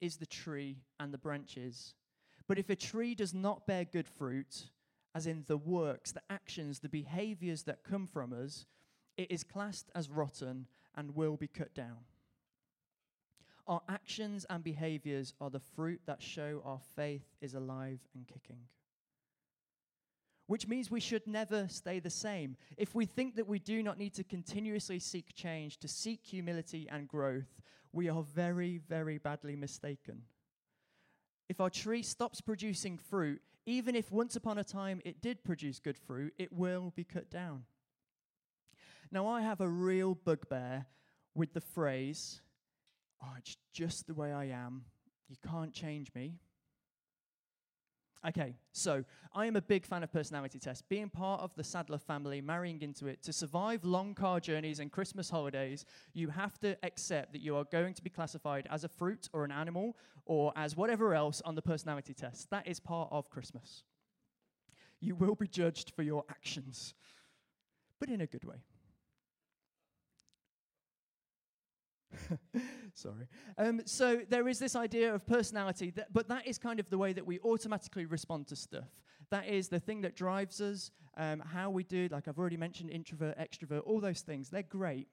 is 0.00 0.18
the 0.18 0.26
tree 0.26 0.76
and 1.00 1.14
the 1.14 1.18
branches. 1.18 1.94
But 2.46 2.58
if 2.58 2.68
a 2.68 2.76
tree 2.76 3.14
does 3.14 3.32
not 3.32 3.66
bear 3.66 3.84
good 3.84 4.06
fruit, 4.06 4.64
as 5.14 5.26
in 5.26 5.44
the 5.46 5.56
works, 5.56 6.12
the 6.12 6.22
actions, 6.28 6.80
the 6.80 6.88
behaviors 6.88 7.62
that 7.62 7.84
come 7.84 8.06
from 8.06 8.32
us, 8.32 8.66
it 9.16 9.30
is 9.30 9.44
classed 9.44 9.90
as 9.94 10.10
rotten 10.10 10.66
and 10.94 11.16
will 11.16 11.36
be 11.36 11.48
cut 11.48 11.74
down. 11.74 11.98
Our 13.66 13.80
actions 13.88 14.44
and 14.50 14.64
behaviors 14.64 15.34
are 15.40 15.50
the 15.50 15.60
fruit 15.60 16.00
that 16.06 16.22
show 16.22 16.62
our 16.64 16.80
faith 16.96 17.24
is 17.40 17.54
alive 17.54 18.00
and 18.14 18.26
kicking. 18.26 18.58
Which 20.48 20.66
means 20.66 20.90
we 20.90 21.00
should 21.00 21.26
never 21.26 21.68
stay 21.68 22.00
the 22.00 22.10
same. 22.10 22.56
If 22.76 22.94
we 22.94 23.06
think 23.06 23.36
that 23.36 23.46
we 23.46 23.58
do 23.58 23.82
not 23.82 23.98
need 23.98 24.14
to 24.14 24.24
continuously 24.24 24.98
seek 24.98 25.34
change, 25.34 25.78
to 25.78 25.88
seek 25.88 26.20
humility 26.24 26.88
and 26.90 27.06
growth, 27.06 27.60
we 27.92 28.08
are 28.08 28.22
very, 28.22 28.78
very 28.88 29.18
badly 29.18 29.54
mistaken. 29.54 30.22
If 31.48 31.60
our 31.60 31.70
tree 31.70 32.02
stops 32.02 32.40
producing 32.40 32.98
fruit, 32.98 33.40
even 33.66 33.94
if 33.94 34.10
once 34.10 34.34
upon 34.34 34.58
a 34.58 34.64
time 34.64 35.00
it 35.04 35.22
did 35.22 35.44
produce 35.44 35.78
good 35.78 35.96
fruit, 35.96 36.34
it 36.38 36.52
will 36.52 36.92
be 36.96 37.04
cut 37.04 37.30
down. 37.30 37.64
Now, 39.10 39.28
I 39.28 39.42
have 39.42 39.60
a 39.60 39.68
real 39.68 40.14
bugbear 40.14 40.86
with 41.34 41.52
the 41.52 41.60
phrase, 41.60 42.40
oh, 43.22 43.32
it's 43.38 43.56
just 43.72 44.06
the 44.06 44.14
way 44.14 44.32
I 44.32 44.46
am. 44.46 44.84
You 45.28 45.36
can't 45.48 45.72
change 45.72 46.12
me. 46.14 46.34
Okay, 48.24 48.54
so 48.70 49.04
I 49.34 49.46
am 49.46 49.56
a 49.56 49.60
big 49.60 49.84
fan 49.84 50.04
of 50.04 50.12
personality 50.12 50.60
tests. 50.60 50.84
Being 50.88 51.08
part 51.08 51.40
of 51.40 51.52
the 51.56 51.64
Sadler 51.64 51.98
family, 51.98 52.40
marrying 52.40 52.80
into 52.80 53.08
it, 53.08 53.20
to 53.24 53.32
survive 53.32 53.84
long 53.84 54.14
car 54.14 54.38
journeys 54.38 54.78
and 54.78 54.92
Christmas 54.92 55.28
holidays, 55.28 55.84
you 56.12 56.28
have 56.28 56.56
to 56.60 56.76
accept 56.84 57.32
that 57.32 57.42
you 57.42 57.56
are 57.56 57.64
going 57.64 57.94
to 57.94 58.02
be 58.02 58.10
classified 58.10 58.68
as 58.70 58.84
a 58.84 58.88
fruit 58.88 59.28
or 59.32 59.44
an 59.44 59.50
animal 59.50 59.96
or 60.24 60.52
as 60.54 60.76
whatever 60.76 61.14
else 61.14 61.42
on 61.44 61.56
the 61.56 61.62
personality 61.62 62.14
test. 62.14 62.48
That 62.50 62.68
is 62.68 62.78
part 62.78 63.08
of 63.10 63.28
Christmas. 63.28 63.82
You 65.00 65.16
will 65.16 65.34
be 65.34 65.48
judged 65.48 65.90
for 65.96 66.02
your 66.02 66.24
actions, 66.30 66.94
but 67.98 68.08
in 68.08 68.20
a 68.20 68.26
good 68.26 68.44
way. 68.44 68.62
Sorry. 72.94 73.28
Um, 73.58 73.82
so 73.84 74.22
there 74.28 74.48
is 74.48 74.58
this 74.58 74.76
idea 74.76 75.14
of 75.14 75.26
personality, 75.26 75.90
that, 75.90 76.12
but 76.12 76.28
that 76.28 76.46
is 76.46 76.58
kind 76.58 76.80
of 76.80 76.88
the 76.90 76.98
way 76.98 77.12
that 77.12 77.26
we 77.26 77.40
automatically 77.40 78.06
respond 78.06 78.48
to 78.48 78.56
stuff. 78.56 78.88
That 79.30 79.48
is 79.48 79.68
the 79.68 79.80
thing 79.80 80.02
that 80.02 80.14
drives 80.14 80.60
us, 80.60 80.90
um, 81.16 81.40
how 81.40 81.70
we 81.70 81.84
do, 81.84 82.08
like 82.10 82.28
I've 82.28 82.38
already 82.38 82.56
mentioned, 82.56 82.90
introvert, 82.90 83.38
extrovert, 83.38 83.82
all 83.86 84.00
those 84.00 84.20
things. 84.20 84.50
They're 84.50 84.62
great. 84.62 85.08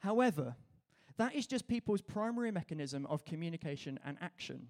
However, 0.00 0.56
that 1.16 1.34
is 1.34 1.46
just 1.46 1.68
people's 1.68 2.00
primary 2.00 2.50
mechanism 2.50 3.06
of 3.06 3.24
communication 3.24 3.98
and 4.04 4.16
action. 4.20 4.68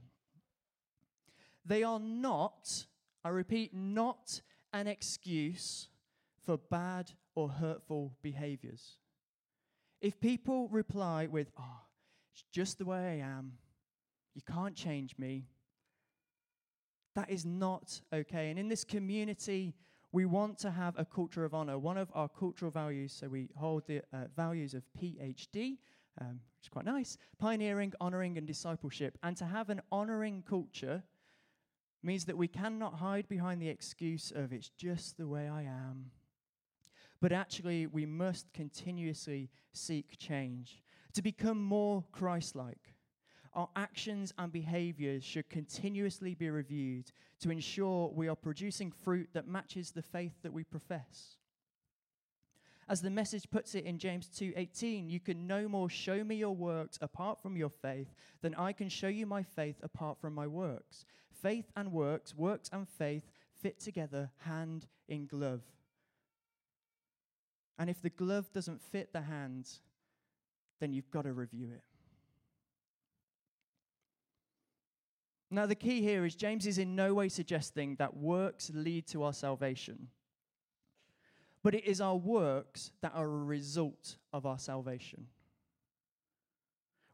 They 1.65 1.83
are 1.83 2.01
not, 2.01 2.87
I 3.25 3.29
repeat, 3.29 3.75
not 3.75 4.41
an 4.73 4.87
excuse 4.87 5.89
for 6.45 6.57
bad 6.57 7.13
or 7.35 7.51
hurtful 7.51 8.15
behaviors. 8.23 8.97
If 10.01 10.21
people 10.21 10.69
reply 10.69 11.27
with, 11.27 11.51
oh, 11.59 11.81
it's 12.33 12.45
just 12.53 12.79
the 12.79 12.85
way 12.85 13.21
I 13.21 13.27
am, 13.27 13.55
you 14.35 14.43
can't 14.43 14.75
change 14.75 15.17
me, 15.19 15.47
that 17.17 17.31
is 17.31 17.45
not 17.45 18.01
okay. 18.13 18.51
And 18.51 18.59
in 18.59 18.69
this 18.69 18.85
community, 18.85 19.75
we 20.13 20.25
want 20.25 20.59
to 20.59 20.71
have 20.71 20.95
a 20.97 21.05
culture 21.05 21.45
of 21.45 21.53
honor. 21.53 21.79
One 21.79 21.99
of 21.99 22.11
our 22.15 22.29
cultural 22.29 22.71
values, 22.71 23.13
so 23.13 23.29
we 23.29 23.49
hold 23.57 23.87
the 23.87 24.03
uh, 24.13 24.27
values 24.37 24.75
of 24.75 24.85
PhD, 25.01 25.79
um, 26.21 26.41
which 26.57 26.67
is 26.67 26.69
quite 26.71 26.85
nice 26.85 27.19
pioneering, 27.39 27.93
honoring, 28.01 28.39
and 28.39 28.47
discipleship. 28.47 29.19
And 29.23 29.37
to 29.37 29.45
have 29.45 29.69
an 29.69 29.83
honoring 29.91 30.45
culture 30.49 31.03
means 32.03 32.25
that 32.27 32.37
we 32.37 32.49
cannot 32.49 32.95
hide 32.95 33.29
behind 33.29 33.61
the 33.61 33.69
excuse 33.69 34.33
of 34.35 34.53
it's 34.53 34.71
just 34.71 35.19
the 35.19 35.27
way 35.27 35.49
I 35.49 35.63
am. 35.63 36.13
But 37.21 37.33
actually, 37.33 37.87
we 37.87 38.07
must 38.07 38.53
continuously 38.53 39.51
seek 39.73 40.19
change 40.19 40.83
to 41.15 41.23
become 41.23 41.63
more 41.63 42.05
Christ 42.13 42.55
like. 42.55 42.95
Our 43.55 43.69
actions 43.75 44.33
and 44.39 44.53
behaviors 44.53 45.25
should 45.25 45.49
continuously 45.49 46.35
be 46.35 46.49
reviewed 46.49 47.11
to 47.41 47.51
ensure 47.51 48.09
we 48.15 48.29
are 48.29 48.37
producing 48.37 48.93
fruit 48.93 49.31
that 49.33 49.49
matches 49.49 49.91
the 49.91 50.03
faith 50.03 50.35
that 50.43 50.53
we 50.53 50.63
profess. 50.63 51.39
As 52.89 53.03
the 53.03 53.11
message 53.11 53.51
puts 53.51 53.75
it 53.75 53.85
in 53.85 53.99
James 53.99 54.29
2:18, 54.29 55.11
you 55.11 55.21
can 55.21 55.47
no 55.47 55.69
more 55.69 55.91
show 55.91 56.25
me 56.25 56.37
your 56.37 56.55
works 56.55 56.99
apart 57.03 57.39
from 57.43 57.57
your 57.57 57.69
faith 57.69 58.15
than 58.41 58.55
I 58.55 58.73
can 58.73 58.89
show 58.89 59.09
you 59.09 59.27
my 59.27 59.43
faith 59.43 59.81
apart 59.83 60.19
from 60.19 60.35
my 60.35 60.47
works. 60.47 61.05
Faith 61.31 61.71
and 61.77 61.93
works, 61.93 62.35
works 62.35 62.71
and 62.73 62.89
faith 62.89 63.31
fit 63.53 63.79
together 63.79 64.31
hand 64.39 64.87
in 65.07 65.27
glove. 65.27 65.78
And 67.79 67.89
if 67.89 68.03
the 68.03 68.11
glove 68.11 68.53
doesn't 68.53 68.83
fit 68.83 69.13
the 69.13 69.21
hand, 69.21 69.69
then 70.81 70.93
you've 70.93 71.11
got 71.11 71.23
to 71.23 71.33
review 71.33 71.71
it. 71.73 71.83
Now, 75.51 75.65
the 75.65 75.75
key 75.75 76.03
here 76.03 76.27
is 76.27 76.35
James 76.35 76.67
is 76.67 76.77
in 76.79 76.95
no 76.95 77.15
way 77.15 77.29
suggesting 77.29 77.97
that 77.97 78.17
works 78.17 78.71
lead 78.75 79.07
to 79.09 79.23
our 79.23 79.33
salvation, 79.33 80.09
but 81.63 81.75
it 81.75 81.87
is 81.87 82.01
our 82.01 82.17
works 82.17 82.91
that 83.01 83.13
are 83.15 83.25
a 83.25 83.45
result 83.45 84.17
of 84.33 84.45
our 84.45 84.59
salvation. 84.59 85.27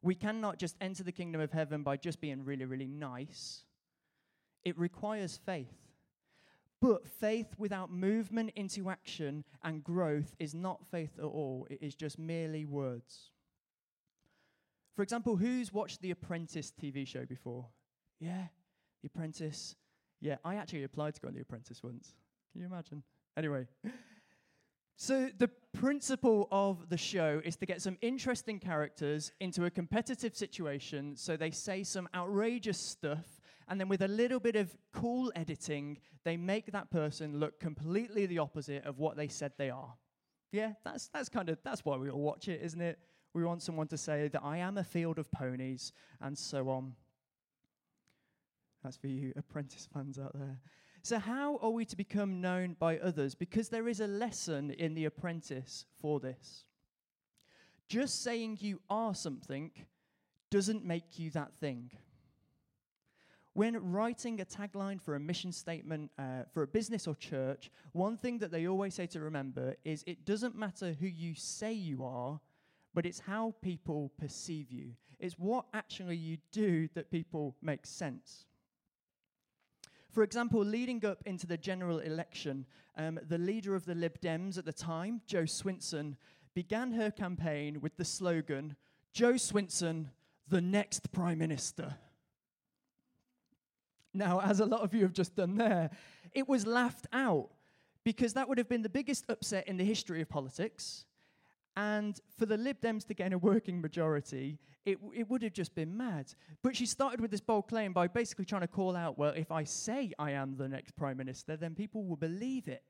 We 0.02 0.16
cannot 0.16 0.59
just 0.59 0.76
enter 0.80 1.04
the 1.04 1.12
kingdom 1.12 1.40
of 1.40 1.52
heaven 1.52 1.83
by 1.83 1.97
just 1.97 2.21
being 2.21 2.44
really, 2.44 2.64
really 2.64 2.88
nice. 2.88 3.62
It 4.64 4.76
requires 4.78 5.38
faith. 5.46 5.84
But 6.85 7.09
faith 7.09 7.55
without 7.57 7.90
movement 7.90 8.51
into 8.57 8.90
action 8.90 9.44
and 9.62 9.83
growth 9.83 10.35
is 10.38 10.55
not 10.55 10.85
faith 10.85 11.18
at 11.18 11.25
all. 11.25 11.66
It 11.70 11.79
is 11.81 11.94
just 11.94 12.18
merely 12.18 12.66
words. 12.66 13.31
For 14.94 15.03
example, 15.03 15.37
who's 15.37 15.73
watched 15.73 16.03
The 16.03 16.11
Apprentice 16.11 16.75
TV 16.79 17.07
show 17.07 17.25
before? 17.25 17.64
Yeah, 18.20 18.49
The 19.01 19.07
Apprentice. 19.07 19.77
Yeah, 20.20 20.37
I 20.44 20.57
actually 20.57 20.85
applied 20.85 21.14
to 21.14 21.23
go 21.23 21.29
on 21.29 21.35
The 21.35 21.40
Apprentice 21.40 21.83
once. 21.83 22.12
Can 22.53 22.61
you 22.61 22.66
imagine? 22.66 23.03
Anyway. 23.35 23.66
So, 24.97 25.31
the 25.38 25.49
principle 25.73 26.49
of 26.53 26.90
the 26.90 26.99
show 26.99 27.40
is 27.44 27.57
to 27.57 27.66
get 27.66 27.81
some 27.81 27.97
interesting 28.03 28.61
characters 28.61 29.33
into 29.40 29.64
a 29.64 29.70
competitive 29.70 30.37
situation 30.37 31.16
so 31.16 31.37
they 31.37 31.51
say 31.51 31.83
some 31.83 32.09
outrageous 32.14 32.79
stuff 32.79 33.34
and 33.68 33.81
then 33.81 33.88
with 33.88 34.03
a 34.03 34.09
little 34.09 34.40
bit 34.40 34.57
of 34.57 34.77
cool 34.92 35.33
editing, 35.35 35.98
they 36.24 36.37
make 36.37 36.72
that 36.72 36.90
person 36.90 37.38
look 37.38 37.61
completely 37.61 38.27
the 38.27 38.38
opposite 38.38 38.85
of 38.85 38.98
what 38.98 39.16
they 39.16 39.29
said 39.29 39.53
they 39.57 39.70
are. 39.70 39.94
Yeah, 40.53 40.72
that's 40.85 41.09
that's 41.09 41.29
kind 41.29 41.48
of 41.48 41.59
that's 41.64 41.85
why 41.85 41.96
we 41.96 42.11
all 42.11 42.20
watch 42.20 42.48
it, 42.48 42.61
isn't 42.62 42.81
it? 42.81 42.98
We 43.33 43.44
want 43.44 43.62
someone 43.62 43.88
to 43.88 43.98
say 43.98 44.29
that 44.29 44.42
I 44.44 44.59
am 44.59 44.79
a 44.79 44.85
field 44.85 45.18
of 45.18 45.31
ponies 45.33 45.92
and 46.20 46.38
so 46.38 46.68
on. 46.68 46.94
That's 48.83 48.96
for 48.96 49.09
you 49.09 49.33
apprentice 49.37 49.88
fans 49.92 50.18
out 50.18 50.33
there. 50.35 50.59
So, 51.03 51.18
how 51.18 51.59
are 51.59 51.70
we 51.70 51.85
to 51.87 51.96
become 51.96 52.40
known 52.40 52.77
by 52.79 52.98
others? 52.98 53.35
Because 53.35 53.68
there 53.68 53.88
is 53.88 54.00
a 54.00 54.07
lesson 54.07 54.70
in 54.70 54.94
The 54.94 55.05
Apprentice 55.05 55.85
for 56.00 56.18
this. 56.18 56.64
Just 57.88 58.22
saying 58.22 58.59
you 58.61 58.81
are 58.88 59.14
something 59.14 59.70
doesn't 60.50 60.83
make 60.83 61.18
you 61.18 61.31
that 61.31 61.53
thing. 61.61 61.90
When 63.54 63.92
writing 63.92 64.40
a 64.40 64.44
tagline 64.44 65.00
for 65.00 65.14
a 65.14 65.20
mission 65.20 65.52
statement 65.52 66.10
uh, 66.18 66.42
for 66.52 66.64
a 66.64 66.66
business 66.66 67.06
or 67.06 67.14
church, 67.14 67.70
one 67.92 68.16
thing 68.16 68.38
that 68.38 68.50
they 68.50 68.66
always 68.66 68.94
say 68.94 69.06
to 69.06 69.20
remember 69.20 69.76
is 69.84 70.02
it 70.08 70.24
doesn't 70.26 70.56
matter 70.56 70.92
who 70.98 71.06
you 71.06 71.36
say 71.36 71.72
you 71.72 72.04
are, 72.04 72.40
but 72.94 73.06
it's 73.06 73.20
how 73.20 73.54
people 73.62 74.10
perceive 74.18 74.72
you. 74.72 74.90
It's 75.20 75.38
what 75.38 75.66
actually 75.72 76.16
you 76.16 76.38
do 76.50 76.88
that 76.94 77.12
people 77.12 77.54
make 77.62 77.86
sense. 77.86 78.46
For 80.10 80.24
example, 80.24 80.64
leading 80.64 81.04
up 81.04 81.22
into 81.24 81.46
the 81.46 81.56
general 81.56 82.00
election, 82.00 82.66
um, 82.96 83.20
the 83.28 83.38
leader 83.38 83.76
of 83.76 83.84
the 83.84 83.94
Lib 83.94 84.20
Dems 84.20 84.58
at 84.58 84.64
the 84.64 84.72
time, 84.72 85.20
Jo 85.26 85.42
Swinson, 85.42 86.16
began 86.54 86.92
her 86.92 87.10
campaign 87.10 87.80
with 87.80 87.96
the 87.96 88.04
slogan 88.04 88.74
Jo 89.12 89.34
Swinson, 89.34 90.06
the 90.48 90.60
next 90.60 91.12
Prime 91.12 91.38
Minister. 91.38 91.94
Now, 94.14 94.40
as 94.40 94.61
a 94.61 94.66
lot 94.66 94.83
of 94.83 94.94
you 94.94 95.03
have 95.03 95.12
just 95.12 95.35
done 95.35 95.57
there, 95.57 95.90
it 96.33 96.48
was 96.48 96.66
laughed 96.66 97.07
out 97.12 97.50
because 98.05 98.35
that 98.35 98.48
would 98.48 98.59
have 98.59 98.68
been 98.68 98.83
the 98.83 98.88
biggest 98.88 99.24
upset 99.29 99.66
in 99.66 99.77
the 99.77 99.85
history 99.85 100.22
of 100.22 100.29
politics. 100.29 101.05
And 101.77 102.18
for 102.38 102.46
the 102.46 102.57
Lib 102.57 102.81
Dems 102.81 103.05
to 103.09 103.14
gain 103.14 103.33
a 103.33 103.38
working 103.38 103.81
majority, 103.81 104.61
it, 104.87 104.98
it 105.12 105.29
would 105.29 105.42
have 105.42 105.53
just 105.53 105.74
been 105.74 105.96
mad. 105.96 106.33
But 106.62 106.77
she 106.77 106.87
started 106.87 107.20
with 107.20 107.33
this 107.33 107.40
bold 107.40 107.66
claim 107.66 107.92
by 107.92 108.07
basically 108.07 108.44
trying 108.44 108.61
to 108.61 108.68
call 108.68 108.94
out, 108.94 109.18
well, 109.18 109.33
if 109.35 109.50
I 109.50 109.64
say 109.64 110.12
I 110.18 110.31
am 110.33 110.57
the 110.57 110.68
next 110.68 110.94
prime 110.94 111.16
minister, 111.16 111.57
then 111.57 111.74
people 111.74 112.05
will 112.05 112.16
believe 112.16 112.68
it. 112.68 112.85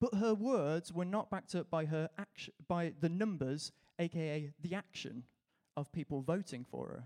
But 0.00 0.14
her 0.14 0.34
words 0.34 0.92
were 0.92 1.04
not 1.04 1.30
backed 1.30 1.54
up 1.54 1.70
by 1.70 1.86
her 1.86 2.08
action, 2.18 2.52
by 2.68 2.92
the 3.00 3.08
numbers, 3.08 3.72
aka 3.98 4.50
the 4.60 4.74
action 4.74 5.24
of 5.76 5.90
people 5.92 6.20
voting 6.20 6.64
for 6.64 6.86
her. 6.88 7.04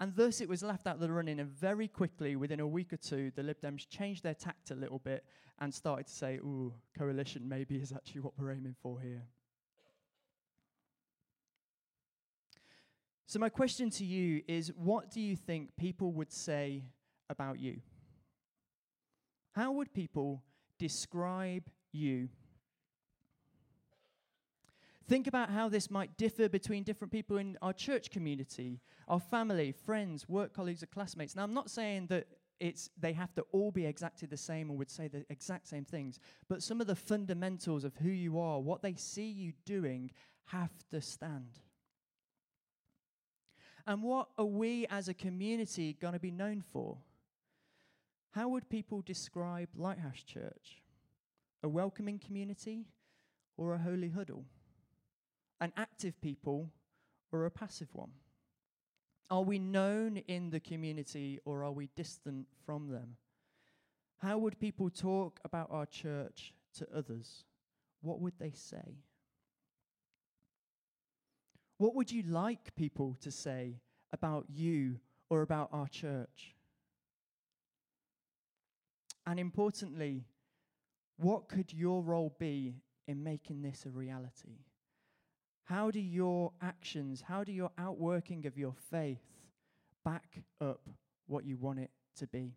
And 0.00 0.14
thus 0.16 0.40
it 0.40 0.48
was 0.48 0.62
left 0.62 0.86
out 0.86 0.96
of 0.96 1.00
the 1.00 1.12
running, 1.12 1.38
and 1.38 1.48
very 1.48 1.86
quickly, 1.86 2.34
within 2.36 2.60
a 2.60 2.66
week 2.66 2.92
or 2.92 2.96
two, 2.96 3.30
the 3.36 3.42
Lib 3.42 3.60
Dems 3.60 3.88
changed 3.88 4.24
their 4.24 4.34
tact 4.34 4.70
a 4.70 4.74
little 4.74 4.98
bit 4.98 5.24
and 5.60 5.72
started 5.72 6.06
to 6.06 6.12
say, 6.12 6.36
ooh, 6.36 6.74
coalition 6.98 7.48
maybe 7.48 7.76
is 7.76 7.92
actually 7.92 8.22
what 8.22 8.32
we're 8.36 8.52
aiming 8.52 8.74
for 8.82 9.00
here. 9.00 9.22
So, 13.26 13.38
my 13.38 13.48
question 13.48 13.90
to 13.90 14.04
you 14.04 14.42
is 14.46 14.72
what 14.76 15.10
do 15.10 15.20
you 15.20 15.36
think 15.36 15.76
people 15.76 16.12
would 16.12 16.32
say 16.32 16.84
about 17.30 17.58
you? 17.58 17.80
How 19.52 19.72
would 19.72 19.92
people 19.94 20.42
describe 20.78 21.70
you? 21.92 22.28
Think 25.06 25.26
about 25.26 25.50
how 25.50 25.68
this 25.68 25.90
might 25.90 26.16
differ 26.16 26.48
between 26.48 26.82
different 26.82 27.12
people 27.12 27.36
in 27.36 27.58
our 27.60 27.74
church 27.74 28.10
community, 28.10 28.80
our 29.06 29.20
family, 29.20 29.72
friends, 29.72 30.28
work 30.28 30.54
colleagues, 30.54 30.82
or 30.82 30.86
classmates. 30.86 31.36
Now, 31.36 31.44
I'm 31.44 31.52
not 31.52 31.70
saying 31.70 32.06
that 32.06 32.26
it's 32.58 32.88
they 32.98 33.12
have 33.12 33.34
to 33.34 33.42
all 33.52 33.70
be 33.70 33.84
exactly 33.84 34.26
the 34.26 34.36
same 34.36 34.70
or 34.70 34.76
would 34.76 34.90
say 34.90 35.08
the 35.08 35.26
exact 35.28 35.68
same 35.68 35.84
things, 35.84 36.20
but 36.48 36.62
some 36.62 36.80
of 36.80 36.86
the 36.86 36.94
fundamentals 36.96 37.84
of 37.84 37.94
who 37.96 38.08
you 38.08 38.40
are, 38.40 38.60
what 38.60 38.80
they 38.80 38.94
see 38.94 39.28
you 39.28 39.52
doing, 39.66 40.10
have 40.46 40.72
to 40.90 41.00
stand. 41.00 41.60
And 43.86 44.02
what 44.02 44.28
are 44.38 44.46
we 44.46 44.86
as 44.86 45.08
a 45.08 45.14
community 45.14 45.98
going 46.00 46.14
to 46.14 46.20
be 46.20 46.30
known 46.30 46.62
for? 46.72 46.96
How 48.30 48.48
would 48.48 48.70
people 48.70 49.02
describe 49.02 49.68
Lighthouse 49.76 50.22
Church? 50.22 50.82
A 51.62 51.68
welcoming 51.68 52.18
community 52.18 52.86
or 53.56 53.74
a 53.74 53.78
holy 53.78 54.08
huddle? 54.08 54.46
An 55.64 55.72
active 55.78 56.20
people 56.20 56.70
or 57.32 57.46
a 57.46 57.50
passive 57.50 57.88
one? 57.94 58.10
Are 59.30 59.40
we 59.40 59.58
known 59.58 60.18
in 60.18 60.50
the 60.50 60.60
community 60.60 61.40
or 61.46 61.64
are 61.64 61.72
we 61.72 61.88
distant 61.96 62.48
from 62.66 62.90
them? 62.90 63.16
How 64.18 64.36
would 64.36 64.60
people 64.60 64.90
talk 64.90 65.40
about 65.42 65.68
our 65.70 65.86
church 65.86 66.52
to 66.76 66.86
others? 66.94 67.44
What 68.02 68.20
would 68.20 68.34
they 68.38 68.52
say? 68.52 68.98
What 71.78 71.94
would 71.94 72.12
you 72.12 72.24
like 72.24 72.76
people 72.76 73.16
to 73.22 73.30
say 73.30 73.80
about 74.12 74.44
you 74.50 75.00
or 75.30 75.40
about 75.40 75.70
our 75.72 75.88
church? 75.88 76.54
And 79.26 79.40
importantly, 79.40 80.26
what 81.16 81.48
could 81.48 81.72
your 81.72 82.02
role 82.02 82.36
be 82.38 82.82
in 83.08 83.24
making 83.24 83.62
this 83.62 83.86
a 83.86 83.88
reality? 83.88 84.58
How 85.64 85.90
do 85.90 86.00
your 86.00 86.52
actions, 86.60 87.22
how 87.22 87.42
do 87.42 87.52
your 87.52 87.70
outworking 87.78 88.46
of 88.46 88.58
your 88.58 88.74
faith 88.90 89.22
back 90.04 90.42
up 90.60 90.88
what 91.26 91.44
you 91.46 91.56
want 91.56 91.78
it 91.78 91.90
to 92.16 92.26
be? 92.26 92.52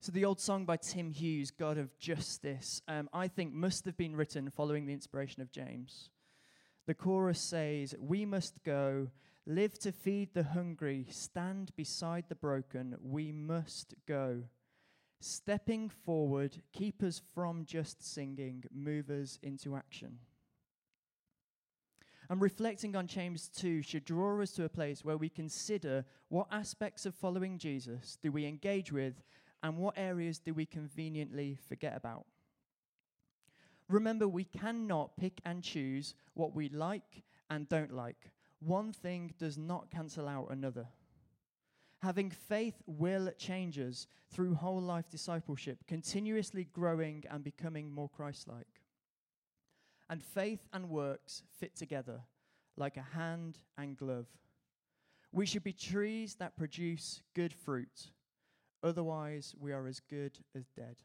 So, 0.00 0.12
the 0.12 0.24
old 0.24 0.40
song 0.40 0.64
by 0.64 0.76
Tim 0.76 1.10
Hughes, 1.10 1.50
God 1.50 1.78
of 1.78 1.98
Justice, 1.98 2.82
um, 2.88 3.08
I 3.12 3.28
think 3.28 3.52
must 3.52 3.84
have 3.84 3.96
been 3.96 4.16
written 4.16 4.50
following 4.50 4.86
the 4.86 4.92
inspiration 4.92 5.40
of 5.40 5.52
James. 5.52 6.10
The 6.86 6.94
chorus 6.94 7.40
says, 7.40 7.94
We 7.98 8.26
must 8.26 8.62
go, 8.64 9.08
live 9.46 9.78
to 9.80 9.92
feed 9.92 10.34
the 10.34 10.44
hungry, 10.44 11.06
stand 11.10 11.70
beside 11.76 12.24
the 12.28 12.34
broken. 12.34 12.96
We 13.02 13.32
must 13.32 13.94
go. 14.06 14.44
Stepping 15.20 15.88
forward, 15.88 16.62
keep 16.72 17.02
us 17.02 17.22
from 17.34 17.64
just 17.64 18.02
singing, 18.02 18.64
move 18.74 19.08
us 19.08 19.38
into 19.42 19.74
action. 19.74 20.18
And 22.30 22.40
reflecting 22.40 22.96
on 22.96 23.06
James 23.06 23.48
2 23.48 23.82
should 23.82 24.04
draw 24.04 24.40
us 24.40 24.52
to 24.52 24.64
a 24.64 24.68
place 24.68 25.04
where 25.04 25.18
we 25.18 25.28
consider 25.28 26.04
what 26.28 26.46
aspects 26.50 27.04
of 27.04 27.14
following 27.14 27.58
Jesus 27.58 28.18
do 28.22 28.32
we 28.32 28.46
engage 28.46 28.90
with 28.90 29.22
and 29.62 29.76
what 29.76 29.94
areas 29.96 30.38
do 30.38 30.54
we 30.54 30.66
conveniently 30.66 31.58
forget 31.68 31.96
about. 31.96 32.24
Remember, 33.88 34.26
we 34.26 34.44
cannot 34.44 35.16
pick 35.16 35.40
and 35.44 35.62
choose 35.62 36.14
what 36.32 36.54
we 36.54 36.68
like 36.70 37.22
and 37.50 37.68
don't 37.68 37.92
like. 37.92 38.30
One 38.60 38.92
thing 38.92 39.34
does 39.38 39.58
not 39.58 39.90
cancel 39.90 40.26
out 40.26 40.48
another. 40.50 40.86
Having 42.02 42.30
faith 42.30 42.82
will 42.86 43.30
change 43.38 43.78
us 43.78 44.06
through 44.30 44.54
whole 44.54 44.80
life 44.80 45.08
discipleship, 45.10 45.86
continuously 45.86 46.64
growing 46.72 47.24
and 47.30 47.44
becoming 47.44 47.90
more 47.90 48.08
Christ 48.08 48.48
like. 48.48 48.83
And 50.08 50.22
faith 50.22 50.66
and 50.72 50.90
works 50.90 51.42
fit 51.58 51.76
together 51.76 52.20
like 52.76 52.96
a 52.96 53.16
hand 53.16 53.58
and 53.78 53.96
glove. 53.96 54.26
We 55.32 55.46
should 55.46 55.64
be 55.64 55.72
trees 55.72 56.36
that 56.36 56.56
produce 56.56 57.22
good 57.34 57.52
fruit, 57.52 58.10
otherwise, 58.82 59.54
we 59.58 59.72
are 59.72 59.86
as 59.86 60.00
good 60.00 60.38
as 60.54 60.68
dead. 60.76 60.96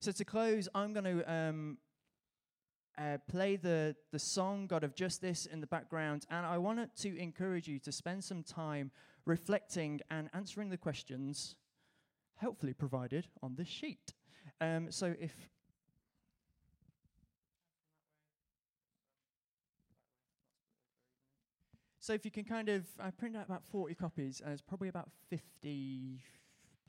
So, 0.00 0.12
to 0.12 0.24
close, 0.24 0.68
I'm 0.74 0.92
going 0.92 1.04
to 1.04 1.32
um, 1.32 1.78
uh, 2.98 3.18
play 3.28 3.56
the, 3.56 3.96
the 4.10 4.18
song 4.18 4.66
God 4.66 4.84
of 4.84 4.94
Justice 4.94 5.46
in 5.46 5.60
the 5.60 5.66
background, 5.66 6.26
and 6.28 6.44
I 6.44 6.58
wanted 6.58 6.94
to 6.96 7.16
encourage 7.16 7.68
you 7.68 7.78
to 7.80 7.92
spend 7.92 8.24
some 8.24 8.42
time 8.42 8.90
reflecting 9.24 10.00
and 10.10 10.28
answering 10.34 10.70
the 10.70 10.76
questions, 10.76 11.54
helpfully 12.34 12.74
provided 12.74 13.28
on 13.42 13.54
this 13.54 13.68
sheet. 13.68 14.12
Um, 14.60 14.90
so, 14.90 15.14
if 15.18 15.32
So 22.02 22.12
if 22.14 22.24
you 22.24 22.32
can 22.32 22.42
kind 22.42 22.68
of, 22.68 22.84
I 22.98 23.12
printed 23.12 23.40
out 23.40 23.46
about 23.46 23.64
40 23.64 23.94
copies, 23.94 24.40
and 24.40 24.50
there's 24.50 24.60
probably 24.60 24.88
about 24.88 25.08
50 25.30 26.20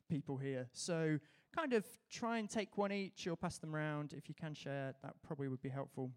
people 0.09 0.37
here. 0.37 0.67
So 0.73 1.19
kind 1.55 1.73
of 1.73 1.85
try 2.09 2.39
and 2.39 2.49
take 2.49 2.79
one 2.79 2.91
each 2.91 3.27
or 3.27 3.35
pass 3.35 3.59
them 3.59 3.75
around. 3.75 4.13
If 4.17 4.27
you 4.27 4.33
can 4.33 4.55
share, 4.55 4.95
that 5.03 5.13
probably 5.21 5.49
would 5.49 5.61
be 5.61 5.69
helpful. 5.69 6.09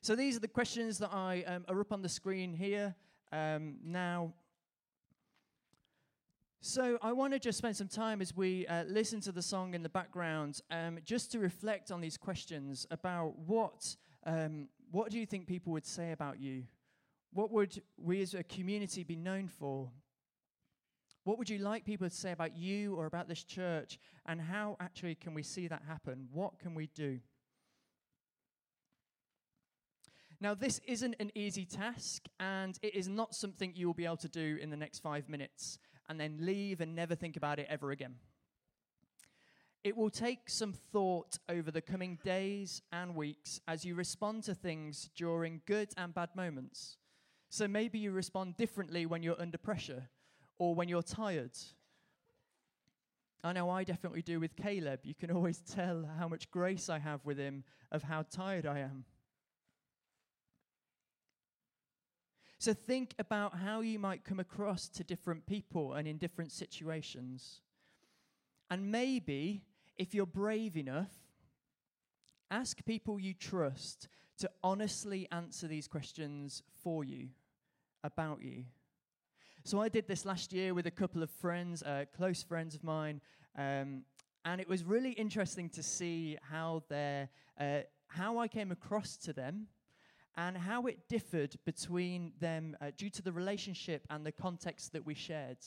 So 0.00 0.16
these 0.16 0.36
are 0.36 0.40
the 0.40 0.48
questions 0.48 0.98
that 0.98 1.10
I 1.12 1.44
um, 1.46 1.64
are 1.68 1.80
up 1.80 1.92
on 1.92 2.02
the 2.02 2.08
screen 2.08 2.52
here 2.52 2.96
um, 3.30 3.76
now. 3.84 4.32
So 6.60 6.98
I 7.02 7.12
want 7.12 7.34
to 7.34 7.38
just 7.38 7.58
spend 7.58 7.76
some 7.76 7.86
time 7.86 8.20
as 8.20 8.36
we 8.36 8.66
uh, 8.66 8.82
listen 8.88 9.20
to 9.20 9.30
the 9.30 9.42
song 9.42 9.74
in 9.74 9.84
the 9.84 9.88
background, 9.88 10.60
um, 10.72 10.98
just 11.04 11.30
to 11.32 11.38
reflect 11.38 11.92
on 11.92 12.00
these 12.00 12.16
questions 12.16 12.84
about 12.90 13.38
what 13.46 13.94
um, 14.26 14.66
what 14.90 15.12
do 15.12 15.20
you 15.20 15.24
think 15.24 15.46
people 15.46 15.72
would 15.72 15.86
say 15.86 16.10
about 16.10 16.40
you? 16.40 16.64
What 17.32 17.50
would 17.52 17.80
we 17.96 18.22
as 18.22 18.34
a 18.34 18.42
community 18.42 19.04
be 19.04 19.16
known 19.16 19.46
for? 19.48 19.90
What 21.24 21.38
would 21.38 21.50
you 21.50 21.58
like 21.58 21.84
people 21.84 22.08
to 22.08 22.14
say 22.14 22.32
about 22.32 22.56
you 22.56 22.94
or 22.96 23.06
about 23.06 23.28
this 23.28 23.44
church? 23.44 23.98
And 24.26 24.40
how 24.40 24.76
actually 24.80 25.14
can 25.14 25.34
we 25.34 25.42
see 25.42 25.68
that 25.68 25.82
happen? 25.86 26.28
What 26.32 26.58
can 26.58 26.74
we 26.74 26.88
do? 26.88 27.20
Now, 30.40 30.54
this 30.54 30.80
isn't 30.86 31.16
an 31.20 31.30
easy 31.34 31.66
task, 31.66 32.26
and 32.38 32.78
it 32.80 32.94
is 32.94 33.08
not 33.08 33.34
something 33.34 33.74
you 33.74 33.86
will 33.86 33.94
be 33.94 34.06
able 34.06 34.16
to 34.18 34.28
do 34.28 34.58
in 34.60 34.70
the 34.70 34.76
next 34.76 35.00
five 35.00 35.28
minutes 35.28 35.78
and 36.08 36.18
then 36.18 36.38
leave 36.40 36.80
and 36.80 36.94
never 36.94 37.14
think 37.14 37.36
about 37.36 37.58
it 37.58 37.66
ever 37.68 37.90
again. 37.90 38.14
It 39.84 39.96
will 39.96 40.10
take 40.10 40.48
some 40.48 40.72
thought 40.72 41.38
over 41.48 41.70
the 41.70 41.82
coming 41.82 42.18
days 42.24 42.82
and 42.90 43.14
weeks 43.14 43.60
as 43.68 43.84
you 43.84 43.94
respond 43.94 44.44
to 44.44 44.54
things 44.54 45.10
during 45.14 45.60
good 45.66 45.90
and 45.96 46.14
bad 46.14 46.30
moments. 46.34 46.96
So 47.50 47.66
maybe 47.66 47.98
you 47.98 48.12
respond 48.12 48.56
differently 48.56 49.06
when 49.06 49.24
you're 49.24 49.40
under 49.40 49.58
pressure 49.58 50.08
or 50.58 50.74
when 50.74 50.88
you're 50.88 51.02
tired. 51.02 51.50
I 53.42 53.52
know 53.52 53.68
I 53.68 53.82
definitely 53.82 54.22
do 54.22 54.38
with 54.38 54.54
Caleb. 54.54 55.00
You 55.02 55.14
can 55.14 55.32
always 55.32 55.58
tell 55.58 56.08
how 56.16 56.28
much 56.28 56.50
grace 56.52 56.88
I 56.88 57.00
have 57.00 57.24
with 57.24 57.38
him 57.38 57.64
of 57.90 58.04
how 58.04 58.22
tired 58.22 58.66
I 58.66 58.78
am. 58.78 59.04
So 62.58 62.72
think 62.72 63.14
about 63.18 63.56
how 63.56 63.80
you 63.80 63.98
might 63.98 64.22
come 64.22 64.38
across 64.38 64.88
to 64.90 65.02
different 65.02 65.46
people 65.46 65.94
and 65.94 66.06
in 66.06 66.18
different 66.18 66.52
situations. 66.52 67.62
And 68.70 68.92
maybe, 68.92 69.62
if 69.96 70.14
you're 70.14 70.26
brave 70.26 70.76
enough, 70.76 71.10
ask 72.50 72.84
people 72.84 73.18
you 73.18 73.34
trust 73.34 74.08
to 74.38 74.50
honestly 74.62 75.26
answer 75.32 75.66
these 75.66 75.88
questions 75.88 76.62
for 76.82 77.02
you, 77.02 77.30
about 78.02 78.42
you. 78.42 78.64
So 79.64 79.80
I 79.80 79.88
did 79.88 80.08
this 80.08 80.24
last 80.24 80.52
year 80.52 80.72
with 80.72 80.86
a 80.86 80.90
couple 80.90 81.22
of 81.22 81.30
friends, 81.30 81.82
uh, 81.82 82.06
close 82.16 82.42
friends 82.42 82.74
of 82.74 82.82
mine, 82.82 83.20
um, 83.58 84.02
and 84.44 84.60
it 84.60 84.68
was 84.68 84.84
really 84.84 85.12
interesting 85.12 85.68
to 85.70 85.82
see 85.82 86.38
how 86.40 86.82
their, 86.88 87.28
uh, 87.58 87.80
how 88.06 88.38
I 88.38 88.48
came 88.48 88.72
across 88.72 89.16
to 89.18 89.32
them, 89.32 89.66
and 90.36 90.56
how 90.56 90.86
it 90.86 91.08
differed 91.08 91.56
between 91.66 92.32
them 92.40 92.76
uh, 92.80 92.90
due 92.96 93.10
to 93.10 93.22
the 93.22 93.32
relationship 93.32 94.06
and 94.08 94.24
the 94.24 94.32
context 94.32 94.92
that 94.92 95.04
we 95.04 95.14
shared. 95.14 95.58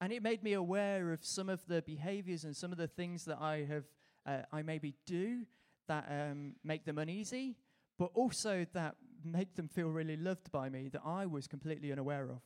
And 0.00 0.12
it 0.12 0.22
made 0.22 0.42
me 0.42 0.52
aware 0.52 1.12
of 1.12 1.24
some 1.24 1.48
of 1.48 1.66
the 1.66 1.82
behaviors 1.82 2.44
and 2.44 2.56
some 2.56 2.72
of 2.72 2.78
the 2.78 2.88
things 2.88 3.24
that 3.24 3.38
I 3.40 3.64
have, 3.68 3.84
uh, 4.26 4.42
I 4.52 4.62
maybe 4.62 4.94
do 5.06 5.46
that 5.88 6.06
um, 6.08 6.54
make 6.62 6.84
them 6.84 6.98
uneasy, 6.98 7.56
but 8.02 8.10
also 8.14 8.66
that 8.72 8.96
make 9.24 9.54
them 9.54 9.68
feel 9.68 9.86
really 9.86 10.16
loved 10.16 10.50
by 10.50 10.68
me 10.68 10.88
that 10.88 11.02
I 11.06 11.24
was 11.24 11.46
completely 11.46 11.92
unaware 11.92 12.24
of. 12.24 12.40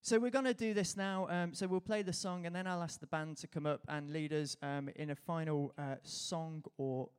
So 0.00 0.18
we're 0.18 0.32
going 0.32 0.46
to 0.46 0.52
do 0.52 0.74
this 0.74 0.96
now. 0.96 1.28
Um, 1.30 1.54
so 1.54 1.68
we'll 1.68 1.78
play 1.78 2.02
the 2.02 2.12
song, 2.12 2.44
and 2.44 2.56
then 2.56 2.66
I'll 2.66 2.82
ask 2.82 2.98
the 2.98 3.06
band 3.06 3.36
to 3.36 3.46
come 3.46 3.64
up 3.64 3.82
and 3.86 4.12
lead 4.12 4.32
us 4.32 4.56
um, 4.60 4.88
in 4.96 5.10
a 5.10 5.14
final 5.14 5.72
uh, 5.78 5.94
song 6.02 6.64
or 6.78 7.10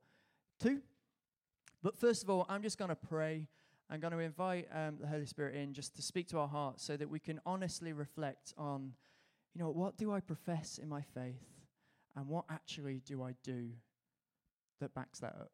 two. 0.60 0.82
But 1.82 1.98
first 1.98 2.22
of 2.22 2.28
all, 2.28 2.44
I'm 2.50 2.62
just 2.62 2.76
going 2.76 2.90
to 2.90 2.94
pray. 2.94 3.48
I'm 3.88 4.00
going 4.00 4.12
to 4.12 4.18
invite 4.18 4.68
um, 4.74 4.98
the 5.00 5.06
Holy 5.06 5.24
Spirit 5.24 5.54
in 5.54 5.72
just 5.72 5.96
to 5.96 6.02
speak 6.02 6.28
to 6.28 6.38
our 6.38 6.48
hearts 6.48 6.84
so 6.84 6.98
that 6.98 7.08
we 7.08 7.18
can 7.18 7.40
honestly 7.46 7.94
reflect 7.94 8.52
on, 8.58 8.92
you 9.54 9.62
know, 9.62 9.70
what 9.70 9.96
do 9.96 10.12
I 10.12 10.20
profess 10.20 10.76
in 10.76 10.86
my 10.86 11.00
faith, 11.00 11.48
and 12.14 12.28
what 12.28 12.44
actually 12.50 13.00
do 13.06 13.22
I 13.22 13.34
do 13.42 13.70
that 14.80 14.94
backs 14.94 15.20
that 15.20 15.34
up. 15.40 15.50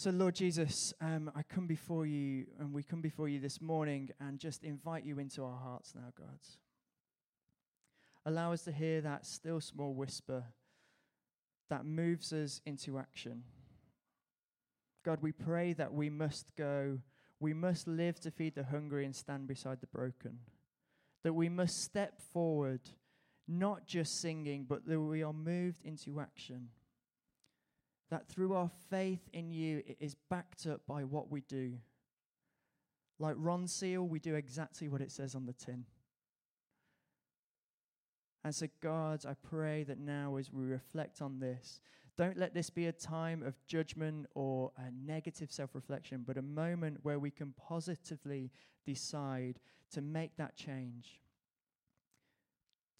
So, 0.00 0.08
Lord 0.08 0.34
Jesus, 0.34 0.94
um, 1.02 1.30
I 1.36 1.42
come 1.42 1.66
before 1.66 2.06
you, 2.06 2.46
and 2.58 2.72
we 2.72 2.82
come 2.82 3.02
before 3.02 3.28
you 3.28 3.38
this 3.38 3.60
morning 3.60 4.08
and 4.18 4.38
just 4.38 4.64
invite 4.64 5.04
you 5.04 5.18
into 5.18 5.44
our 5.44 5.58
hearts 5.58 5.92
now, 5.94 6.10
God. 6.16 6.38
Allow 8.24 8.54
us 8.54 8.62
to 8.62 8.72
hear 8.72 9.02
that 9.02 9.26
still 9.26 9.60
small 9.60 9.92
whisper 9.92 10.44
that 11.68 11.84
moves 11.84 12.32
us 12.32 12.62
into 12.64 12.98
action. 12.98 13.44
God, 15.04 15.18
we 15.22 15.32
pray 15.32 15.72
that 15.74 15.92
we 15.92 16.10
must 16.10 16.56
go, 16.56 16.98
we 17.38 17.54
must 17.54 17.86
live 17.86 18.20
to 18.20 18.30
feed 18.30 18.54
the 18.54 18.64
hungry 18.64 19.04
and 19.04 19.14
stand 19.14 19.48
beside 19.48 19.80
the 19.80 19.86
broken. 19.86 20.38
That 21.24 21.34
we 21.34 21.48
must 21.48 21.82
step 21.82 22.20
forward, 22.32 22.80
not 23.50 23.86
just 23.86 24.20
singing, 24.20 24.64
but 24.68 24.86
that 24.86 25.00
we 25.00 25.22
are 25.22 25.32
moved 25.32 25.84
into 25.84 26.20
action. 26.20 26.68
That 28.10 28.28
through 28.28 28.54
our 28.54 28.70
faith 28.88 29.28
in 29.32 29.50
you, 29.50 29.82
it 29.86 29.96
is 30.00 30.14
backed 30.30 30.66
up 30.66 30.82
by 30.86 31.04
what 31.04 31.30
we 31.30 31.40
do. 31.42 31.74
Like 33.18 33.36
Ronseal, 33.36 34.08
we 34.08 34.18
do 34.18 34.34
exactly 34.34 34.88
what 34.88 35.00
it 35.00 35.12
says 35.12 35.34
on 35.34 35.46
the 35.46 35.52
tin. 35.52 35.84
And 38.44 38.54
so, 38.54 38.66
God, 38.80 39.26
I 39.26 39.34
pray 39.34 39.84
that 39.84 39.98
now 39.98 40.36
as 40.36 40.50
we 40.50 40.64
reflect 40.64 41.20
on 41.20 41.40
this, 41.40 41.80
don't 42.16 42.38
let 42.38 42.54
this 42.54 42.70
be 42.70 42.86
a 42.86 42.92
time 42.92 43.42
of 43.42 43.54
judgment 43.66 44.26
or 44.34 44.72
a 44.76 44.90
negative 45.06 45.50
self 45.50 45.74
reflection, 45.74 46.24
but 46.26 46.38
a 46.38 46.42
moment 46.42 46.98
where 47.02 47.18
we 47.18 47.30
can 47.30 47.52
positively 47.52 48.50
decide 48.86 49.60
to 49.92 50.00
make 50.00 50.36
that 50.36 50.56
change. 50.56 51.20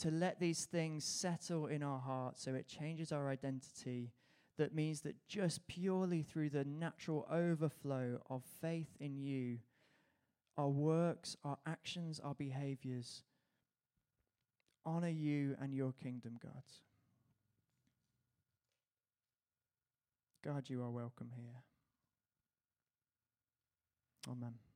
To 0.01 0.11
let 0.11 0.41
these 0.41 0.65
things 0.65 1.05
settle 1.05 1.67
in 1.67 1.83
our 1.83 1.99
hearts 1.99 2.45
so 2.45 2.55
it 2.55 2.67
changes 2.67 3.13
our 3.13 3.29
identity. 3.29 4.13
That 4.57 4.75
means 4.75 5.03
that 5.03 5.17
just 5.29 5.67
purely 5.69 6.23
through 6.23 6.51
the 6.51 6.65
natural 6.65 7.27
overflow 7.31 8.21
of 8.29 8.43
faith 8.61 8.97
in 8.99 9.17
you, 9.17 9.59
our 10.57 10.69
works, 10.69 11.37
our 11.45 11.59
actions, 11.67 12.21
our 12.21 12.35
behaviors 12.35 13.23
honor 14.85 15.09
you 15.09 15.57
and 15.61 15.75
your 15.75 15.93
kingdom, 16.03 16.39
God. 16.43 16.63
God, 20.43 20.71
you 20.71 20.83
are 20.83 20.91
welcome 20.91 21.31
here. 21.37 21.63
Amen. 24.31 24.70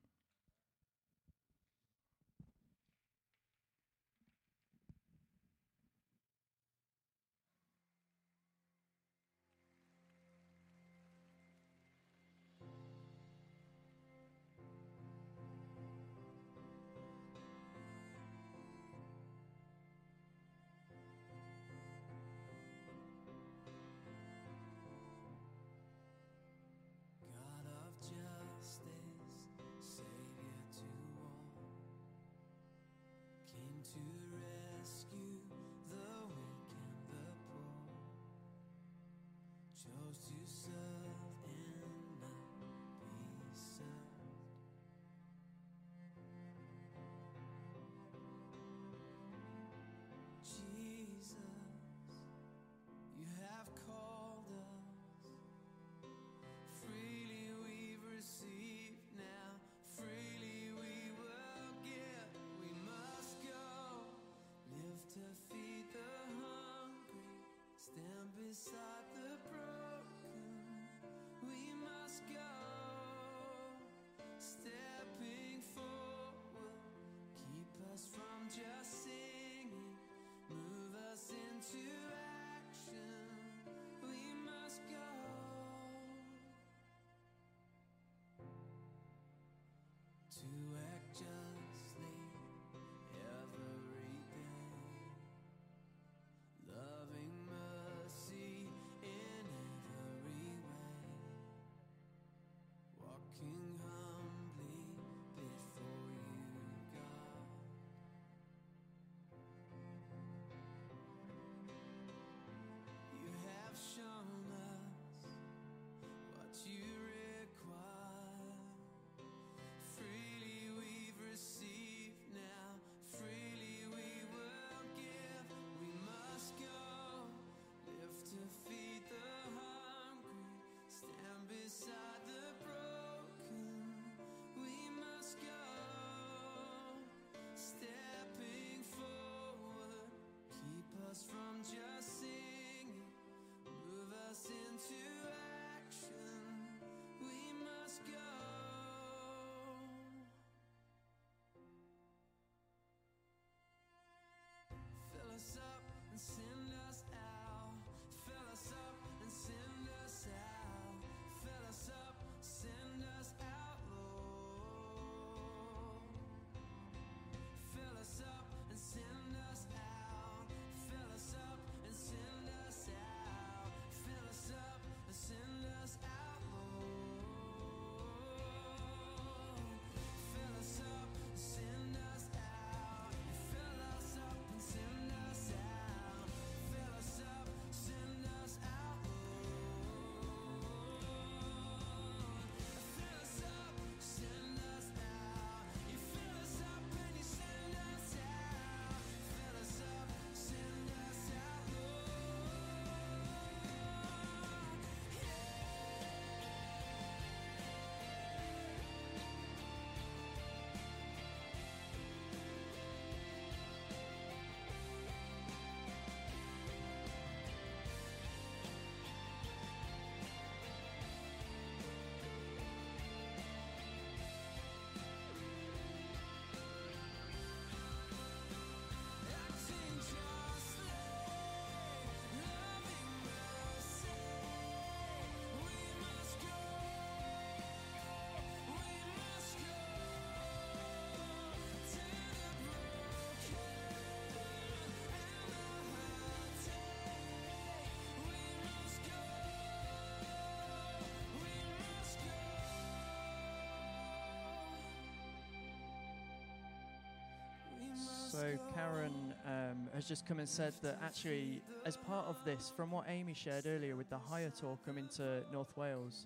So 258.35 258.57
Karen 258.73 259.33
um, 259.45 259.87
has 259.93 260.05
just 260.05 260.25
come 260.25 260.39
and 260.39 260.49
said 260.49 260.73
that 260.81 260.99
actually, 261.01 261.61
as 261.85 261.95
part 261.95 262.25
of 262.25 262.43
this, 262.43 262.73
from 262.75 262.91
what 262.91 263.05
Amy 263.07 263.33
shared 263.33 263.65
earlier 263.65 263.95
with 263.95 264.09
the 264.09 264.17
higher 264.17 264.49
tour 264.49 264.77
coming 264.85 265.07
to 265.15 265.41
North 265.53 265.71
Wales, 265.77 266.25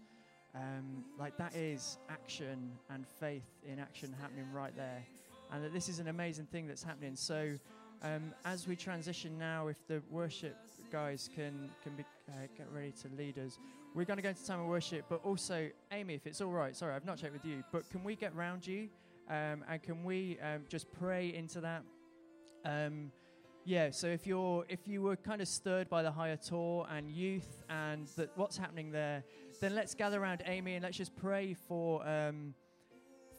um, 0.55 1.03
like 1.19 1.37
that 1.37 1.55
is 1.55 1.99
action 2.09 2.71
and 2.89 3.05
faith 3.19 3.45
in 3.63 3.77
action 3.77 4.11
happening 4.19 4.51
right 4.51 4.75
there, 4.75 5.03
and 5.53 5.63
that 5.63 5.71
this 5.71 5.87
is 5.87 5.99
an 5.99 6.07
amazing 6.07 6.47
thing 6.47 6.65
that's 6.65 6.81
happening. 6.81 7.15
So, 7.15 7.53
um, 8.01 8.33
as 8.43 8.67
we 8.67 8.75
transition 8.75 9.37
now, 9.37 9.67
if 9.67 9.85
the 9.87 10.01
worship 10.09 10.57
guys 10.91 11.29
can 11.35 11.69
can 11.83 11.95
be, 11.95 12.03
uh, 12.29 12.47
get 12.57 12.65
ready 12.73 12.91
to 13.03 13.07
lead 13.19 13.37
us, 13.37 13.59
we're 13.93 14.05
going 14.05 14.17
to 14.17 14.23
go 14.23 14.29
into 14.29 14.43
time 14.43 14.61
of 14.61 14.65
worship. 14.65 15.05
But 15.09 15.23
also, 15.23 15.69
Amy, 15.91 16.15
if 16.15 16.25
it's 16.25 16.41
all 16.41 16.51
right, 16.51 16.75
sorry, 16.75 16.95
I've 16.95 17.05
not 17.05 17.19
checked 17.19 17.33
with 17.33 17.45
you, 17.45 17.63
but 17.71 17.87
can 17.91 18.03
we 18.03 18.15
get 18.15 18.35
round 18.35 18.65
you? 18.65 18.89
Um, 19.29 19.63
and 19.69 19.83
can 19.83 20.03
we 20.03 20.39
um, 20.41 20.63
just 20.69 20.91
pray 20.91 21.31
into 21.35 21.61
that? 21.61 21.83
Um, 22.65 23.11
yeah. 23.65 23.91
So 23.91 24.07
if 24.07 24.25
you're 24.25 24.65
if 24.69 24.87
you 24.87 25.01
were 25.01 25.15
kind 25.15 25.41
of 25.41 25.47
stirred 25.47 25.89
by 25.89 26.01
the 26.01 26.11
higher 26.11 26.37
tour 26.37 26.87
and 26.89 27.09
youth 27.09 27.63
and 27.69 28.07
that 28.17 28.31
what's 28.35 28.57
happening 28.57 28.91
there, 28.91 29.23
then 29.61 29.75
let's 29.75 29.93
gather 29.93 30.21
around 30.21 30.41
Amy 30.45 30.75
and 30.75 30.83
let's 30.83 30.97
just 30.97 31.15
pray 31.15 31.53
for 31.53 32.07
um, 32.07 32.53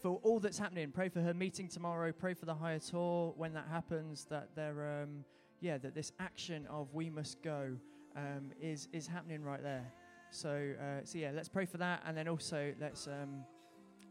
for 0.01 0.21
all 0.23 0.41
that's 0.41 0.59
happening. 0.59 0.91
Pray 0.93 1.09
for 1.09 1.21
her 1.21 1.35
meeting 1.35 1.69
tomorrow. 1.69 2.13
Pray 2.13 2.35
for 2.35 2.47
the 2.47 2.55
higher 2.55 2.79
tour 2.79 3.35
when 3.37 3.53
that 3.55 3.67
happens. 3.71 4.27
That 4.31 4.49
there, 4.55 5.03
um, 5.03 5.25
yeah, 5.61 5.79
that 5.79 5.95
this 5.95 6.13
action 6.21 6.67
of 6.69 6.93
we 6.95 7.11
must 7.11 7.43
go 7.43 7.77
um, 8.17 8.51
is 8.61 8.89
is 8.93 9.07
happening 9.07 9.43
right 9.43 9.63
there. 9.63 9.93
So 10.31 10.75
uh, 10.81 11.05
so 11.05 11.19
yeah, 11.19 11.33
let's 11.35 11.49
pray 11.49 11.67
for 11.67 11.79
that, 11.79 12.03
and 12.07 12.17
then 12.17 12.29
also 12.29 12.73
let's 12.81 13.07
um, 13.07 13.45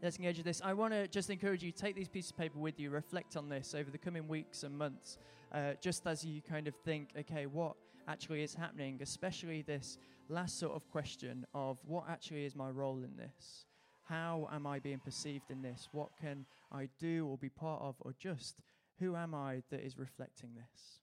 let's 0.02 0.16
engage 0.16 0.36
with 0.36 0.46
this. 0.46 0.60
I 0.64 0.72
want 0.72 0.92
to 0.94 1.06
just 1.08 1.30
encourage 1.30 1.62
you 1.62 1.72
take 1.72 1.94
these 1.94 2.08
pieces 2.08 2.30
of 2.30 2.38
paper 2.38 2.58
with 2.58 2.78
you, 2.80 2.90
reflect 2.90 3.36
on 3.36 3.48
this 3.48 3.74
over 3.74 3.90
the 3.90 3.98
coming 3.98 4.28
weeks 4.28 4.62
and 4.62 4.76
months, 4.76 5.18
uh, 5.52 5.72
just 5.80 6.06
as 6.06 6.24
you 6.24 6.40
kind 6.42 6.68
of 6.68 6.74
think, 6.84 7.10
okay, 7.18 7.46
what 7.46 7.74
actually 8.08 8.42
is 8.42 8.54
happening, 8.54 8.98
especially 9.02 9.62
this 9.62 9.98
last 10.28 10.58
sort 10.58 10.74
of 10.74 10.88
question 10.90 11.46
of 11.54 11.78
what 11.86 12.04
actually 12.08 12.44
is 12.44 12.56
my 12.56 12.70
role 12.70 12.98
in 12.98 13.16
this? 13.16 13.66
How 14.08 14.48
am 14.52 14.66
I 14.66 14.78
being 14.78 14.98
perceived 14.98 15.50
in 15.50 15.62
this? 15.62 15.88
What 15.92 16.08
can 16.20 16.46
I 16.72 16.88
do 16.98 17.26
or 17.28 17.36
be 17.36 17.48
part 17.48 17.82
of, 17.82 17.96
or 18.00 18.14
just 18.18 18.56
who 18.98 19.16
am 19.16 19.34
I 19.34 19.62
that 19.70 19.80
is 19.80 19.98
reflecting 19.98 20.50
this? 20.54 21.00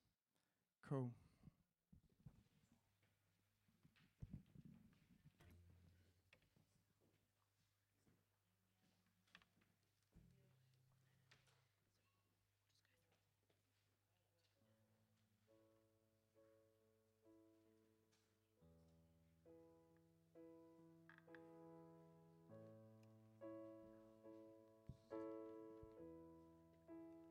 Cool. 0.89 1.09